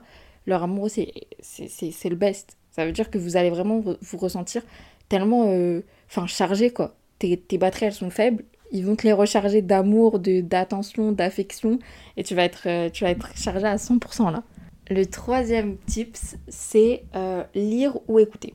leur 0.45 0.63
amour, 0.63 0.89
c'est 0.89 1.11
le 1.41 2.15
best. 2.15 2.57
Ça 2.71 2.85
veut 2.85 2.91
dire 2.91 3.09
que 3.09 3.17
vous 3.17 3.37
allez 3.37 3.49
vraiment 3.49 3.79
vous 3.79 4.17
ressentir 4.17 4.61
tellement 5.09 5.49
euh, 5.49 5.81
enfin 6.07 6.27
chargé, 6.27 6.71
quoi. 6.71 6.95
Tes, 7.17 7.37
tes 7.37 7.57
batteries, 7.57 7.85
elles 7.85 7.93
sont 7.93 8.09
faibles 8.09 8.43
ils 8.71 8.85
vont 8.85 8.95
te 8.95 9.03
les 9.03 9.13
recharger 9.13 9.61
d'amour, 9.61 10.19
d'attention, 10.19 11.11
d'affection, 11.11 11.79
et 12.17 12.23
tu 12.23 12.35
vas, 12.35 12.43
être, 12.43 12.67
euh, 12.67 12.89
tu 12.89 13.03
vas 13.03 13.11
être 13.11 13.35
chargé 13.37 13.65
à 13.65 13.77
100% 13.77 14.31
là. 14.31 14.43
Le 14.89 15.05
troisième 15.05 15.77
tips, 15.87 16.35
c'est 16.47 17.03
euh, 17.15 17.43
lire 17.55 17.97
ou 18.07 18.19
écouter. 18.19 18.53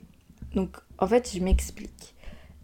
Donc, 0.55 0.77
en 0.97 1.07
fait, 1.07 1.31
je 1.33 1.41
m'explique. 1.41 2.15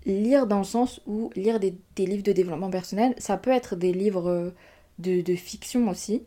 Lire 0.06 0.48
dans 0.48 0.60
le 0.60 0.64
sens 0.64 1.02
où 1.06 1.32
lire 1.36 1.60
des, 1.60 1.76
livres 1.98 2.24
de 2.24 2.32
développement 2.32 2.70
personnel, 2.70 3.14
ça 3.18 3.36
peut 3.36 3.52
être 3.52 3.76
des 3.76 3.92
livres 3.92 4.30
euh, 4.30 4.52
de, 5.00 5.36
fiction 5.36 5.90
aussi. 5.90 6.24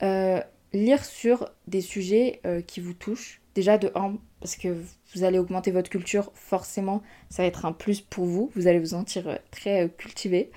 lire 0.00 1.04
sur 1.04 1.50
des 1.68 1.82
sujets 1.82 2.40
qui 2.66 2.80
vous 2.80 2.94
touchent. 2.94 3.40
Déjà, 3.54 3.78
de 3.78 3.92
un, 3.94 4.16
parce 4.40 4.56
que 4.56 4.74
vous 5.14 5.24
allez 5.24 5.38
augmenter 5.38 5.70
votre 5.70 5.90
culture, 5.90 6.30
forcément, 6.34 7.02
ça 7.28 7.42
va 7.42 7.46
être 7.46 7.64
un 7.66 7.72
plus 7.72 8.00
pour 8.00 8.24
vous. 8.24 8.50
Vous 8.54 8.66
allez 8.66 8.78
vous 8.78 8.86
sentir 8.86 9.28
euh, 9.28 9.36
très 9.50 9.84
euh, 9.84 9.88
cultivé. 9.88 10.50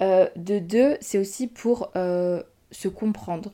Euh, 0.00 0.28
de 0.36 0.58
deux, 0.58 0.96
c'est 1.00 1.18
aussi 1.18 1.46
pour 1.46 1.90
se 1.94 2.88
comprendre. 2.88 3.52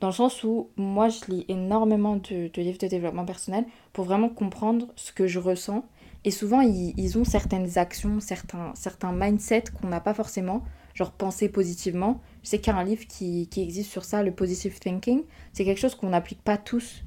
Dans 0.00 0.08
le 0.08 0.12
sens 0.12 0.42
où 0.42 0.70
moi, 0.76 1.08
je 1.08 1.30
lis 1.30 1.44
énormément 1.48 2.16
de, 2.16 2.50
livres 2.56 2.78
de 2.78 2.88
développement 2.88 3.24
personnel 3.24 3.64
pour 3.92 4.04
vraiment 4.04 4.28
comprendre 4.28 4.88
ce 4.96 5.12
que 5.12 5.28
je 5.28 5.38
ressens. 5.38 5.84
Et 6.24 6.32
souvent, 6.32 6.60
ils, 6.60 7.18
ont 7.18 7.24
certaines 7.24 7.78
actions, 7.78 8.18
certains, 8.18 8.72
certains 8.74 9.12
mindsets 9.12 9.64
qu'on 9.80 9.88
n'a 9.88 10.00
pas 10.00 10.14
forcément, 10.14 10.64
genre 10.94 11.12
penser 11.12 11.48
positivement. 11.48 12.20
Je 12.42 12.48
sais 12.48 12.58
qu'il 12.58 12.72
y 12.72 12.76
a 12.76 12.78
un 12.78 12.84
livre 12.84 13.06
qui, 13.06 13.46
qui, 13.48 13.62
existe 13.62 13.90
sur 13.90 14.04
ça, 14.04 14.24
le 14.24 14.32
positive 14.32 14.80
thinking. 14.80 15.22
C'est 15.52 15.64
quelque 15.64 15.80
chose 15.80 15.94
qu'on 15.94 16.08
n'applique 16.08 16.42
pas 16.42 16.56
tous 16.56 17.04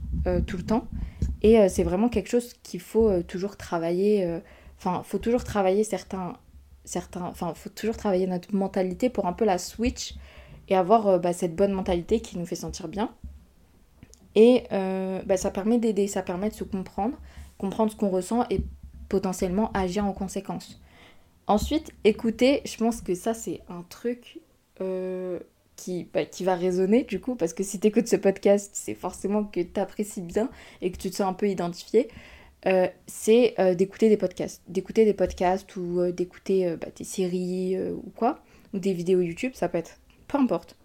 tout 0.48 0.58
le 0.58 0.63
temps. 0.63 0.88
Et 1.46 1.60
euh, 1.60 1.68
c'est 1.70 1.84
vraiment 1.84 2.10
quelque 2.10 2.28
chose 2.28 2.56
qu'il 2.64 2.80
faut 2.80 3.08
euh, 3.08 3.22
toujours 3.22 3.56
travailler. 3.56 4.25
Euh, 4.25 4.40
enfin, 4.80 5.04
faut 5.04 5.20
toujours 5.20 5.44
travailler 5.44 5.84
certains. 5.84 6.34
certains 6.86 7.22
enfin, 7.22 7.54
faut 7.54 7.70
toujours 7.70 7.96
travailler 7.96 8.25
notre 8.25 8.56
mentalité 8.56 9.12
pour 9.12 9.28
un 9.28 9.34
peu 9.34 9.46
la 9.46 9.60
switch 9.60 10.16
et 10.70 10.75
avoir 10.75 11.20
bah, 11.20 11.34
cette 11.34 11.56
bonne 11.56 11.72
mentalité 11.72 12.20
qui 12.20 12.40
nous 12.40 12.48
fait 12.48 12.56
sentir 12.56 12.88
bien. 12.88 13.14
Et 14.34 14.64
bah, 14.72 15.38
ça 15.38 15.52
permet 15.52 15.78
d'aider, 15.78 16.08
ça 16.08 16.24
permet 16.24 16.50
de 16.50 16.56
se 16.56 16.64
comprendre, 16.64 17.16
comprendre 17.60 17.92
ce 17.92 17.96
qu'on 17.96 18.10
ressent 18.10 18.44
et 18.50 18.62
potentiellement 19.08 19.72
agir 19.74 20.04
en 20.04 20.14
conséquence. 20.14 20.82
Ensuite, 21.46 21.92
écouter, 22.04 22.64
je 22.66 22.75
pense 22.78 23.02
que 23.02 23.14
ça 23.14 23.36
c'est 23.36 23.62
un 23.70 23.84
truc 23.88 24.40
qui, 25.75 26.08
bah, 26.13 26.25
qui 26.25 26.44
va 26.44 26.55
résonner 26.55 27.03
du 27.03 27.20
coup, 27.20 27.36
parce 27.36 27.53
que 27.53 27.63
si 27.63 27.79
tu 27.79 27.88
écoutes 27.88 28.08
ce 28.08 28.15
podcast, 28.15 28.72
c'est 28.74 28.96
forcément 28.96 29.44
que 29.44 29.60
tu 29.62 29.79
apprécies 29.79 30.22
bien 30.22 30.50
et 30.82 30.91
que 30.91 30.98
tu 30.98 31.10
te 31.10 31.15
sens 31.15 31.27
un 31.27 31.34
peu 31.34 31.48
identifié. 31.48 32.10
Euh, 32.67 32.88
c'est 33.05 33.53
euh, 33.60 33.75
d'écouter 33.75 34.10
des 34.10 34.17
podcasts. 34.17 34.63
D'écouter 34.67 35.05
des 35.05 35.13
podcasts 35.13 35.75
ou 35.75 36.00
euh, 36.00 36.12
d'écouter 36.12 36.75
bah, 36.82 36.88
des 36.96 37.03
séries 37.03 37.77
ou 37.91 38.12
quoi, 38.15 38.39
ou 38.74 38.79
des 38.79 38.94
vidéos 38.94 39.22
YouTube, 39.22 39.51
ça 39.53 39.70
peut 39.70 39.77
être 39.77 40.00
peu 40.27 40.38
importe. 40.38 40.75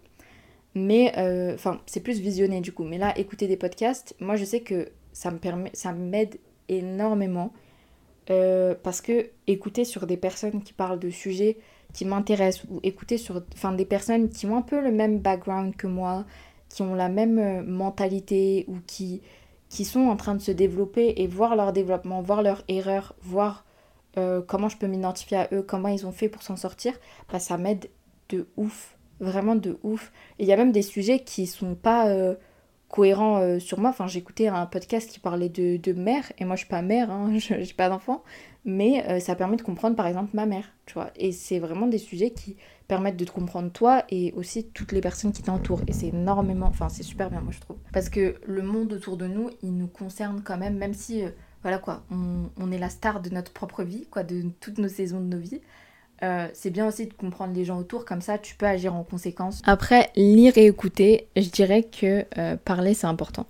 Mais, 0.73 1.11
enfin, 1.53 1.81
c'est 1.85 1.99
plus 1.99 2.19
visionner 2.19 2.61
du 2.61 2.71
coup. 2.71 2.83
Mais 2.83 2.97
là, 2.97 3.17
écouter 3.17 3.47
des 3.47 3.57
podcasts, 3.57 4.15
moi 4.19 4.35
je 4.35 4.45
sais 4.45 4.61
que 4.61 4.89
ça 5.11 5.31
me 5.31 5.37
permet, 5.37 5.71
ça 5.73 5.91
m'aide 5.91 6.39
énormément. 6.69 7.51
parce 8.27 9.01
que 9.01 9.29
écouter 9.47 9.83
sur 9.83 10.07
des 10.07 10.17
personnes 10.17 10.63
qui 10.63 10.73
parlent 10.73 10.99
de 10.99 11.09
sujets 11.09 11.57
qui 11.93 12.05
m'intéressent 12.05 12.65
ou 12.69 12.79
écouter 12.83 13.17
sur 13.17 13.41
enfin, 13.53 13.73
des 13.73 13.85
personnes 13.85 14.29
qui 14.29 14.45
ont 14.45 14.57
un 14.57 14.61
peu 14.61 14.81
le 14.81 14.91
même 14.91 15.19
background 15.19 15.75
que 15.75 15.87
moi, 15.87 16.25
qui 16.69 16.81
ont 16.81 16.95
la 16.95 17.09
même 17.09 17.39
euh, 17.39 17.63
mentalité 17.63 18.65
ou 18.67 18.77
qui, 18.87 19.21
sont 19.69 20.07
en 20.07 20.15
train 20.15 20.35
de 20.35 20.41
se 20.41 20.51
développer 20.51 21.13
et 21.17 21.27
voir 21.27 21.55
leur 21.55 21.73
développement, 21.73 22.21
voir 22.21 22.41
leurs 22.41 22.63
erreurs, 22.67 23.15
voir 23.21 23.65
euh, 24.17 24.41
comment 24.41 24.69
je 24.69 24.77
peux 24.77 24.87
m'identifier 24.87 25.37
à 25.37 25.47
eux, 25.53 25.61
comment 25.61 25.87
ils 25.87 26.05
ont 26.05 26.11
fait 26.11 26.29
pour 26.29 26.43
s'en 26.43 26.55
sortir, 26.55 26.93
bah, 27.31 27.39
ça 27.39 27.57
m'aide 27.57 27.89
de 28.29 28.47
ouf 28.57 28.95
vraiment 29.21 29.55
de 29.55 29.77
ouf. 29.83 30.11
Et 30.39 30.43
il 30.43 30.49
y 30.49 30.53
a 30.53 30.57
même 30.57 30.71
des 30.73 30.81
sujets 30.81 31.19
qui 31.19 31.47
sont 31.47 31.75
pas 31.75 32.09
euh, 32.09 32.35
cohérents 32.91 33.39
euh, 33.39 33.59
sur 33.59 33.79
moi. 33.79 33.89
Enfin, 33.89 34.07
j'écoutais 34.07 34.47
un 34.47 34.65
podcast 34.65 35.09
qui 35.09 35.19
parlait 35.19 35.49
de, 35.49 35.77
de 35.77 35.93
mère, 35.93 36.31
et 36.37 36.45
moi 36.45 36.55
je 36.55 36.61
suis 36.61 36.69
pas 36.69 36.81
mère, 36.81 37.09
hein, 37.09 37.31
j'ai 37.37 37.73
pas 37.73 37.89
d'enfant, 37.89 38.23
mais 38.65 39.05
euh, 39.09 39.19
ça 39.19 39.35
permet 39.35 39.57
de 39.57 39.61
comprendre 39.61 39.95
par 39.95 40.05
exemple 40.05 40.31
ma 40.33 40.45
mère, 40.45 40.71
tu 40.85 40.93
vois. 40.93 41.11
Et 41.15 41.31
c'est 41.31 41.59
vraiment 41.59 41.87
des 41.87 41.97
sujets 41.97 42.31
qui 42.31 42.57
permettent 42.87 43.17
de 43.17 43.25
te 43.25 43.31
comprendre 43.31 43.71
toi 43.71 44.03
et 44.09 44.33
aussi 44.33 44.67
toutes 44.67 44.91
les 44.91 45.01
personnes 45.01 45.31
qui 45.31 45.41
t'entourent. 45.41 45.81
Et 45.87 45.93
c'est 45.93 46.07
énormément, 46.07 46.67
enfin 46.67 46.89
c'est 46.89 47.03
super 47.03 47.29
bien 47.29 47.41
moi 47.41 47.53
je 47.53 47.59
trouve. 47.59 47.77
Parce 47.93 48.09
que 48.09 48.35
le 48.45 48.61
monde 48.61 48.93
autour 48.93 49.17
de 49.17 49.27
nous, 49.27 49.49
il 49.63 49.75
nous 49.77 49.87
concerne 49.87 50.41
quand 50.43 50.57
même, 50.57 50.77
même 50.77 50.93
si, 50.93 51.23
voilà 51.61 51.77
quoi, 51.77 52.03
on, 52.11 52.49
on, 52.57 52.71
est 52.71 52.77
la 52.77 52.89
star 52.89 53.21
de 53.21 53.29
notre 53.29 53.53
propre 53.53 53.83
vie, 53.83 54.05
quoi, 54.11 54.23
de 54.23 54.43
toutes 54.59 54.77
nos 54.77 54.89
saisons 54.89 55.21
de 55.21 55.27
nos 55.27 55.39
vies. 55.39 55.61
Euh, 56.23 56.47
c'est 56.53 56.69
bien 56.69 56.87
aussi 56.87 57.07
de 57.07 57.13
comprendre 57.13 57.53
les 57.53 57.65
gens 57.65 57.79
autour, 57.79 58.05
comme 58.05 58.21
ça 58.21 58.37
tu 58.37 58.55
peux 58.55 58.67
agir 58.67 58.93
en 58.93 59.03
conséquence. 59.03 59.61
Après, 59.65 60.11
lire 60.15 60.57
et 60.57 60.67
écouter, 60.67 61.27
je 61.35 61.49
dirais 61.49 61.83
que 61.83 62.25
euh, 62.37 62.57
parler 62.63 62.93
c'est 62.93 63.07
important. 63.07 63.47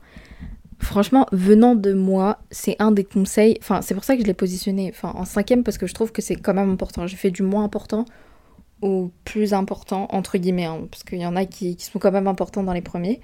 Franchement, 0.79 1.27
venant 1.31 1.75
de 1.75 1.93
moi, 1.93 2.39
c'est 2.49 2.75
un 2.79 2.91
des 2.91 3.03
conseils, 3.03 3.57
enfin 3.59 3.81
c'est 3.81 3.93
pour 3.93 4.03
ça 4.03 4.15
que 4.15 4.21
je 4.21 4.27
l'ai 4.27 4.33
positionné 4.33 4.93
en 5.03 5.25
cinquième 5.25 5.63
parce 5.63 5.77
que 5.77 5.85
je 5.85 5.93
trouve 5.93 6.11
que 6.11 6.21
c'est 6.21 6.35
quand 6.35 6.53
même 6.53 6.71
important. 6.71 7.05
J'ai 7.07 7.17
fait 7.17 7.29
du 7.29 7.43
moins 7.43 7.63
important 7.63 8.05
au 8.81 9.11
plus 9.25 9.53
important, 9.53 10.07
entre 10.09 10.39
guillemets, 10.39 10.65
hein, 10.65 10.87
parce 10.89 11.03
qu'il 11.03 11.19
y 11.19 11.25
en 11.25 11.35
a 11.35 11.45
qui, 11.45 11.77
sont 11.79 11.99
quand 11.99 12.11
même 12.11 12.27
importants 12.27 12.63
dans 12.63 12.73
les 12.73 12.81
premiers. 12.81 13.19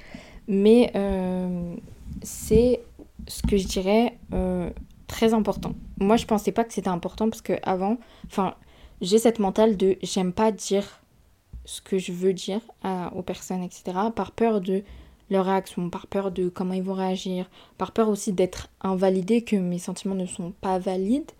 Mais 0.47 0.91
euh, 0.95 1.73
c'est 2.21 2.81
ce 3.27 3.41
que 3.41 3.57
je 3.57 3.65
dirais 3.65 4.17
très 5.07 5.33
important. 5.33 5.73
Moi 5.99 6.17
je 6.17 6.25
pensais 6.25 6.51
pas 6.51 6.63
que 6.63 6.73
c'était 6.73 6.89
important 6.89 7.29
parce 7.29 7.41
que 7.41 7.53
avant, 7.63 7.97
enfin 8.27 8.53
j'ai 9.01 9.17
cette 9.17 9.39
mentale 9.39 9.77
de 9.77 9.97
j'aime 10.01 10.33
pas 10.33 10.51
dire 10.51 11.01
ce 11.65 11.81
que 11.81 11.97
je 11.97 12.11
veux 12.11 12.33
dire 12.33 12.61
aux 13.13 13.21
personnes, 13.21 13.61
etc. 13.61 13.97
Par 14.15 14.31
peur 14.31 14.61
de 14.61 14.83
leur 15.29 15.45
réaction, 15.45 15.89
par 15.89 16.07
peur 16.07 16.31
de 16.31 16.49
comment 16.49 16.73
ils 16.73 16.83
vont 16.83 16.93
réagir, 16.93 17.49
par 17.77 17.91
peur 17.91 18.09
aussi 18.09 18.33
d'être 18.33 18.69
invalidé, 18.81 19.43
que 19.43 19.55
mes 19.55 19.79
sentiments 19.79 20.15
ne 20.15 20.25
sont 20.25 20.53
pas 20.61 20.79
valides. 20.79 21.31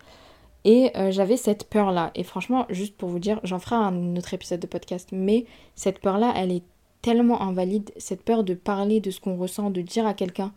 Et 0.64 0.90
euh, 0.96 1.10
j'avais 1.10 1.36
cette 1.36 1.68
peur-là. 1.68 2.10
Et 2.14 2.24
franchement, 2.24 2.66
juste 2.68 2.96
pour 2.96 3.08
vous 3.08 3.18
dire, 3.18 3.40
j'en 3.44 3.58
ferai 3.58 3.76
un 3.76 4.16
autre 4.16 4.34
épisode 4.34 4.60
de 4.60 4.66
podcast, 4.66 5.10
mais 5.12 5.46
cette 5.74 6.00
peur-là, 6.00 6.32
elle 6.36 6.52
est 6.52 6.64
tellement 7.00 7.40
invalide, 7.40 7.90
cette 7.96 8.22
peur 8.22 8.44
de 8.44 8.54
parler 8.54 9.00
de 9.00 9.10
ce 9.10 9.20
qu'on 9.20 9.36
ressent, 9.36 9.70
de 9.70 9.80
dire 9.80 10.06
à 10.06 10.14
quelqu'un 10.14 10.52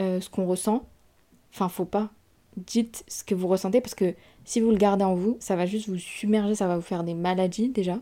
euh, 0.00 0.20
ce 0.20 0.28
qu'on 0.30 0.46
ressent. 0.46 0.84
Enfin, 1.52 1.68
faut 1.68 1.84
pas. 1.84 2.10
Dites 2.56 3.04
ce 3.08 3.24
que 3.24 3.34
vous 3.34 3.48
ressentez 3.48 3.80
parce 3.80 3.94
que 3.94 4.14
si 4.44 4.60
vous 4.60 4.70
le 4.70 4.76
gardez 4.76 5.04
en 5.04 5.14
vous, 5.14 5.36
ça 5.40 5.56
va 5.56 5.66
juste 5.66 5.88
vous 5.88 5.98
submerger, 5.98 6.54
ça 6.54 6.66
va 6.66 6.76
vous 6.76 6.82
faire 6.82 7.04
des 7.04 7.14
maladies 7.14 7.68
déjà, 7.68 7.98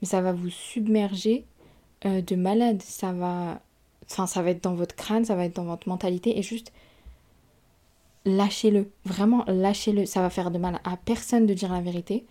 mais 0.00 0.08
ça 0.08 0.20
va 0.20 0.32
vous 0.32 0.50
submerger 0.50 1.44
euh, 2.04 2.20
de 2.20 2.34
malades. 2.34 2.82
Ça 2.82 3.12
va, 3.12 3.60
enfin, 4.10 4.26
ça 4.26 4.42
va 4.42 4.50
être 4.50 4.64
dans 4.64 4.74
votre 4.74 4.96
crâne, 4.96 5.24
ça 5.24 5.36
va 5.36 5.44
être 5.44 5.56
dans 5.56 5.64
votre 5.64 5.88
mentalité 5.88 6.38
et 6.38 6.42
juste 6.42 6.72
lâchez-le. 8.24 8.90
Vraiment, 9.04 9.44
lâchez-le. 9.46 10.06
Ça 10.06 10.20
va 10.20 10.30
faire 10.30 10.50
de 10.50 10.58
mal 10.58 10.80
à 10.84 10.96
personne 10.96 11.46
de 11.46 11.54
dire 11.54 11.72
la 11.72 11.80
vérité 11.80 12.26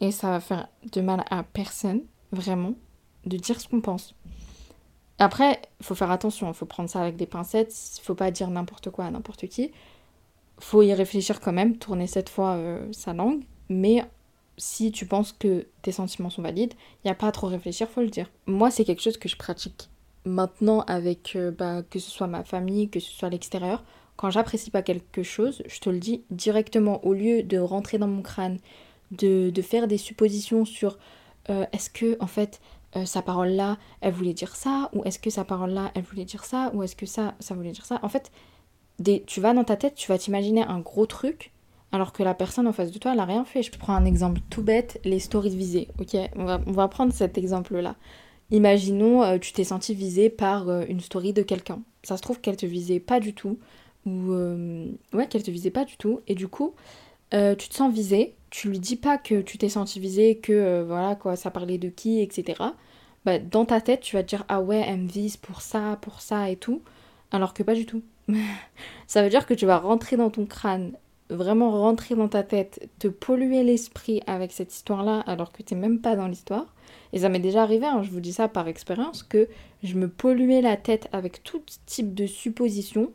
et 0.00 0.10
ça 0.10 0.30
va 0.30 0.40
faire 0.40 0.68
de 0.90 1.00
mal 1.00 1.24
à 1.30 1.42
personne, 1.42 2.02
vraiment, 2.32 2.74
de 3.26 3.36
dire 3.36 3.60
ce 3.60 3.68
qu'on 3.68 3.80
pense. 3.80 4.14
Après, 5.18 5.62
il 5.78 5.86
faut 5.86 5.94
faire 5.94 6.10
attention, 6.10 6.48
il 6.48 6.54
faut 6.54 6.66
prendre 6.66 6.88
ça 6.88 7.00
avec 7.00 7.16
des 7.16 7.26
pincettes, 7.26 7.72
il 7.98 8.02
faut 8.02 8.14
pas 8.14 8.32
dire 8.32 8.50
n'importe 8.50 8.90
quoi 8.90 9.04
à 9.04 9.10
n'importe 9.10 9.46
qui 9.46 9.70
faut 10.62 10.82
y 10.82 10.94
réfléchir 10.94 11.40
quand 11.40 11.52
même, 11.52 11.76
tourner 11.76 12.06
cette 12.06 12.28
fois 12.28 12.52
euh, 12.54 12.86
sa 12.92 13.12
langue, 13.12 13.42
mais 13.68 14.02
si 14.56 14.92
tu 14.92 15.06
penses 15.06 15.32
que 15.32 15.66
tes 15.82 15.92
sentiments 15.92 16.30
sont 16.30 16.42
valides, 16.42 16.74
il 16.74 17.08
n'y 17.08 17.10
a 17.10 17.14
pas 17.14 17.28
à 17.28 17.32
trop 17.32 17.48
réfléchir, 17.48 17.88
faut 17.88 18.00
le 18.00 18.08
dire. 18.08 18.30
Moi, 18.46 18.70
c'est 18.70 18.84
quelque 18.84 19.02
chose 19.02 19.16
que 19.16 19.28
je 19.28 19.36
pratique 19.36 19.88
maintenant 20.24 20.82
avec 20.82 21.34
euh, 21.34 21.50
bah, 21.50 21.82
que 21.82 21.98
ce 21.98 22.10
soit 22.10 22.28
ma 22.28 22.44
famille, 22.44 22.88
que 22.88 23.00
ce 23.00 23.10
soit 23.10 23.28
l'extérieur. 23.28 23.82
Quand 24.16 24.30
j'apprécie 24.30 24.70
pas 24.70 24.82
quelque 24.82 25.24
chose, 25.24 25.62
je 25.66 25.80
te 25.80 25.90
le 25.90 25.98
dis 25.98 26.22
directement, 26.30 27.04
au 27.04 27.12
lieu 27.12 27.42
de 27.42 27.58
rentrer 27.58 27.98
dans 27.98 28.06
mon 28.06 28.22
crâne, 28.22 28.58
de, 29.10 29.50
de 29.50 29.62
faire 29.62 29.88
des 29.88 29.98
suppositions 29.98 30.64
sur 30.64 30.96
euh, 31.50 31.66
est-ce 31.72 31.90
que 31.90 32.16
en 32.20 32.28
fait 32.28 32.60
sa 33.06 33.22
parole 33.22 33.48
là, 33.48 33.78
elle 34.02 34.12
voulait 34.12 34.34
dire 34.34 34.54
ça, 34.54 34.90
ou 34.92 35.02
est-ce 35.04 35.18
que 35.18 35.30
sa 35.30 35.44
parole 35.44 35.70
là, 35.70 35.90
elle 35.94 36.02
voulait 36.02 36.26
dire 36.26 36.44
ça, 36.44 36.70
ou 36.74 36.82
est-ce 36.82 36.94
que 36.94 37.06
ça, 37.06 37.34
ça 37.40 37.54
voulait 37.54 37.72
dire 37.72 37.86
ça. 37.86 37.98
En 38.02 38.10
fait, 38.10 38.30
tu 39.26 39.40
vas 39.40 39.54
dans 39.54 39.64
ta 39.64 39.76
tête, 39.76 39.94
tu 39.94 40.08
vas 40.08 40.18
t'imaginer 40.18 40.62
un 40.62 40.80
gros 40.80 41.06
truc, 41.06 41.52
alors 41.92 42.12
que 42.12 42.22
la 42.22 42.34
personne 42.34 42.66
en 42.66 42.72
face 42.72 42.90
de 42.90 42.98
toi, 42.98 43.12
elle 43.12 43.18
n'a 43.18 43.24
rien 43.24 43.44
fait. 43.44 43.62
Je 43.62 43.70
prends 43.70 43.94
un 43.94 44.04
exemple 44.04 44.40
tout 44.50 44.62
bête, 44.62 45.00
les 45.04 45.18
stories 45.18 45.56
visées. 45.56 45.88
Ok, 46.00 46.16
on 46.36 46.44
va, 46.44 46.60
on 46.66 46.72
va 46.72 46.88
prendre 46.88 47.12
cet 47.12 47.36
exemple-là. 47.36 47.96
Imaginons, 48.50 49.22
euh, 49.22 49.38
tu 49.38 49.52
t'es 49.52 49.64
senti 49.64 49.94
visé 49.94 50.28
par 50.28 50.68
euh, 50.68 50.84
une 50.88 51.00
story 51.00 51.32
de 51.32 51.42
quelqu'un. 51.42 51.80
Ça 52.02 52.16
se 52.16 52.22
trouve 52.22 52.40
qu'elle 52.40 52.56
te 52.56 52.66
visait 52.66 53.00
pas 53.00 53.20
du 53.20 53.34
tout, 53.34 53.58
ou 54.06 54.32
euh, 54.32 54.90
ouais, 55.12 55.26
qu'elle 55.26 55.42
te 55.42 55.50
visait 55.50 55.70
pas 55.70 55.84
du 55.84 55.96
tout, 55.96 56.20
et 56.28 56.34
du 56.34 56.48
coup, 56.48 56.74
tu 57.30 57.68
te 57.68 57.74
sens 57.74 57.92
visé. 57.92 58.34
Tu 58.50 58.68
lui 58.68 58.78
dis 58.78 58.96
pas 58.96 59.16
que 59.16 59.40
tu 59.40 59.56
t'es 59.56 59.70
senti 59.70 59.98
visé, 60.00 60.36
que 60.36 60.82
voilà 60.82 61.14
quoi, 61.14 61.36
ça 61.36 61.50
parlait 61.50 61.78
de 61.78 61.88
qui, 61.88 62.20
etc. 62.20 62.62
Bah, 63.24 63.38
dans 63.38 63.64
ta 63.64 63.80
tête, 63.80 64.00
tu 64.00 64.16
vas 64.16 64.22
te 64.22 64.28
dire 64.28 64.44
ah 64.48 64.60
ouais, 64.60 64.84
elle 64.86 65.00
me 65.02 65.08
vise 65.08 65.38
pour 65.38 65.62
ça, 65.62 65.98
pour 66.02 66.20
ça 66.20 66.50
et 66.50 66.56
tout, 66.56 66.82
alors 67.30 67.54
que 67.54 67.62
pas 67.62 67.74
du 67.74 67.86
tout. 67.86 68.02
Ça 69.06 69.22
veut 69.22 69.30
dire 69.30 69.46
que 69.46 69.54
tu 69.54 69.66
vas 69.66 69.78
rentrer 69.78 70.16
dans 70.16 70.30
ton 70.30 70.46
crâne, 70.46 70.92
vraiment 71.30 71.70
rentrer 71.70 72.14
dans 72.14 72.28
ta 72.28 72.42
tête, 72.42 72.88
te 72.98 73.08
polluer 73.08 73.62
l'esprit 73.62 74.22
avec 74.26 74.52
cette 74.52 74.74
histoire-là 74.74 75.20
alors 75.20 75.52
que 75.52 75.62
tu 75.62 75.74
n'es 75.74 75.80
même 75.80 76.00
pas 76.00 76.16
dans 76.16 76.28
l'histoire. 76.28 76.74
Et 77.12 77.20
ça 77.20 77.28
m'est 77.28 77.38
déjà 77.38 77.62
arrivé, 77.62 77.86
hein, 77.86 78.02
je 78.02 78.10
vous 78.10 78.20
dis 78.20 78.32
ça 78.32 78.48
par 78.48 78.68
expérience, 78.68 79.22
que 79.22 79.48
je 79.82 79.94
me 79.96 80.08
polluais 80.08 80.60
la 80.60 80.76
tête 80.76 81.08
avec 81.12 81.42
tout 81.42 81.62
type 81.86 82.14
de 82.14 82.26
suppositions 82.26 83.12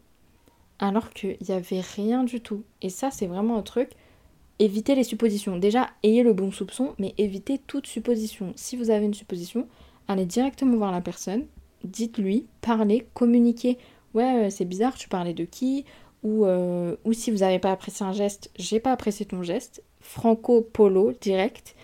alors 0.79 1.11
qu'il 1.11 1.37
n'y 1.47 1.55
avait 1.55 1.81
rien 1.81 2.23
du 2.23 2.41
tout. 2.41 2.63
Et 2.81 2.89
ça, 2.89 3.09
c'est 3.11 3.27
vraiment 3.27 3.57
un 3.57 3.63
truc. 3.63 3.89
Évitez 4.59 4.95
les 4.95 5.03
suppositions. 5.03 5.57
Déjà, 5.57 5.89
ayez 6.03 6.23
le 6.23 6.33
bon 6.33 6.51
soupçon, 6.51 6.93
mais 6.99 7.13
évitez 7.17 7.59
toute 7.59 7.87
supposition. 7.87 8.53
Si 8.55 8.75
vous 8.75 8.89
avez 8.89 9.05
une 9.05 9.13
supposition, 9.13 9.67
allez 10.07 10.25
directement 10.25 10.77
voir 10.77 10.91
la 10.91 11.01
personne, 11.01 11.45
dites-lui, 11.83 12.47
parlez, 12.61 13.07
communiquez 13.13 13.77
ouais, 14.17 14.47
euh, 14.47 14.49
c'est 14.49 14.65
bizarre, 14.65 14.95
tu 14.95 15.07
parlais 15.07 15.33
de 15.33 15.45
qui 15.45 15.85
ou, 16.23 16.45
euh, 16.45 16.95
si 17.13 17.31
vous 17.31 17.37
n'avez 17.37 17.59
pas 17.59 17.71
apprécié 17.71 18.05
un 18.05 18.11
geste, 18.11 18.51
j'ai 18.57 18.79
pas 18.79 18.91
apprécié 18.91 19.25
ton 19.25 19.43
geste. 19.43 19.83
Franco 20.01 20.61
polo 20.61 21.13
direct. 21.21 21.75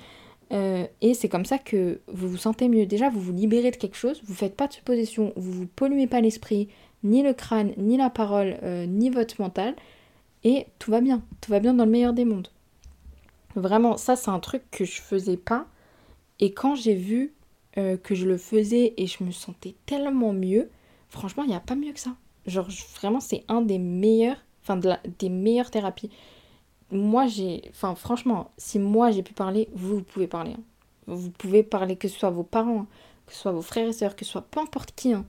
Euh, 0.51 0.85
et 1.01 1.13
c'est 1.13 1.29
comme 1.29 1.45
ça 1.45 1.59
que 1.59 2.01
vous 2.07 2.27
vous 2.27 2.37
sentez 2.37 2.67
mieux. 2.67 2.85
Déjà, 2.85 3.09
vous 3.09 3.21
vous 3.21 3.31
libérez 3.31 3.71
de 3.71 3.75
quelque 3.75 3.95
chose, 3.95 4.21
vous 4.25 4.33
faites 4.33 4.55
pas 4.55 4.67
de 4.67 4.73
suppositions, 4.73 5.33
vous 5.35 5.51
vous 5.51 5.67
polluez 5.67 6.07
pas 6.07 6.19
l'esprit, 6.19 6.67
ni 7.03 7.21
le 7.21 7.33
crâne, 7.33 7.73
ni 7.77 7.95
la 7.95 8.09
parole, 8.09 8.57
ni 8.87 9.09
votre 9.09 9.39
mental. 9.39 9.75
Et 10.43 10.65
tout 10.79 10.91
va 10.91 10.99
bien. 10.99 11.21
Tout 11.41 11.51
va 11.51 11.59
bien 11.59 11.73
dans 11.73 11.85
le 11.85 11.91
meilleur 11.91 12.13
des 12.13 12.25
mondes. 12.25 12.49
Vraiment, 13.55 13.97
ça, 13.97 14.15
c'est 14.15 14.31
un 14.31 14.39
truc 14.39 14.63
que 14.71 14.83
je 14.83 15.01
faisais 15.01 15.37
pas. 15.37 15.67
Et 16.39 16.53
quand 16.53 16.75
j'ai 16.75 16.95
vu 16.95 17.33
que 17.75 18.15
je 18.15 18.25
le 18.27 18.37
faisais 18.37 18.93
et 18.97 19.07
je 19.07 19.23
me 19.23 19.31
sentais 19.31 19.75
tellement 19.85 20.33
mieux, 20.33 20.69
franchement, 21.09 21.43
il 21.43 21.49
n'y 21.49 21.55
a 21.55 21.61
pas 21.61 21.75
mieux 21.75 21.93
que 21.93 21.99
ça. 21.99 22.15
Genre, 22.45 22.67
vraiment, 22.95 23.19
c'est 23.19 23.43
un 23.47 23.61
des 23.61 23.79
meilleurs, 23.79 24.37
enfin, 24.63 24.77
de 24.77 24.91
des 25.19 25.29
meilleures 25.29 25.71
thérapies. 25.71 26.09
Moi, 26.91 27.27
j'ai, 27.27 27.63
enfin, 27.69 27.95
franchement, 27.95 28.51
si 28.57 28.79
moi 28.79 29.11
j'ai 29.11 29.23
pu 29.23 29.33
parler, 29.33 29.69
vous, 29.73 29.95
vous 29.97 30.03
pouvez 30.03 30.27
parler. 30.27 30.51
Hein. 30.51 30.63
Vous 31.07 31.31
pouvez 31.31 31.63
parler 31.63 31.95
que 31.95 32.07
ce 32.07 32.17
soit 32.17 32.29
vos 32.29 32.43
parents, 32.43 32.85
que 33.25 33.33
ce 33.33 33.39
soit 33.39 33.51
vos 33.51 33.61
frères 33.61 33.87
et 33.87 33.93
sœurs, 33.93 34.15
que 34.15 34.25
ce 34.25 34.31
soit 34.31 34.41
peu 34.43 34.59
importe 34.59 34.93
qui. 34.95 35.13
Hein. 35.13 35.25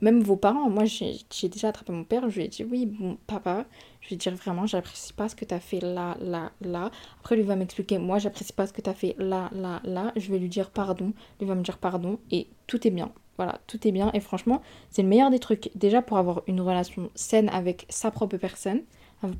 Même 0.00 0.20
vos 0.22 0.36
parents. 0.36 0.68
Moi, 0.70 0.84
j'ai 0.84 1.48
déjà 1.48 1.68
attrapé 1.68 1.92
mon 1.92 2.04
père, 2.04 2.28
je 2.28 2.36
lui 2.36 2.44
ai 2.44 2.48
dit, 2.48 2.64
oui, 2.64 2.86
bon, 2.86 3.18
papa, 3.26 3.66
je 4.00 4.10
vais 4.10 4.16
dire 4.16 4.34
vraiment, 4.34 4.66
j'apprécie 4.66 5.12
pas 5.12 5.28
ce 5.28 5.36
que 5.36 5.44
tu 5.44 5.54
as 5.54 5.60
fait 5.60 5.80
là, 5.80 6.16
là, 6.20 6.50
là. 6.60 6.90
Après, 7.20 7.36
lui 7.36 7.44
va 7.44 7.54
m'expliquer, 7.56 7.98
moi, 7.98 8.18
j'apprécie 8.18 8.52
pas 8.52 8.66
ce 8.66 8.72
que 8.72 8.80
tu 8.80 8.90
as 8.90 8.94
fait 8.94 9.14
là, 9.18 9.48
là, 9.52 9.80
là. 9.84 10.12
Je 10.16 10.32
vais 10.32 10.38
lui 10.38 10.48
dire 10.48 10.70
pardon. 10.70 11.12
Lui 11.40 11.46
va 11.46 11.54
me 11.54 11.62
dire 11.62 11.78
pardon 11.78 12.18
et 12.30 12.48
tout 12.66 12.84
est 12.86 12.90
bien. 12.90 13.12
Voilà, 13.36 13.60
tout 13.66 13.86
est 13.86 13.92
bien. 13.92 14.10
Et 14.12 14.20
franchement, 14.20 14.62
c'est 14.90 15.02
le 15.02 15.08
meilleur 15.08 15.30
des 15.30 15.38
trucs. 15.38 15.70
Déjà 15.74 16.02
pour 16.02 16.18
avoir 16.18 16.42
une 16.46 16.60
relation 16.60 17.10
saine 17.14 17.48
avec 17.48 17.86
sa 17.88 18.10
propre 18.10 18.36
personne, 18.36 18.82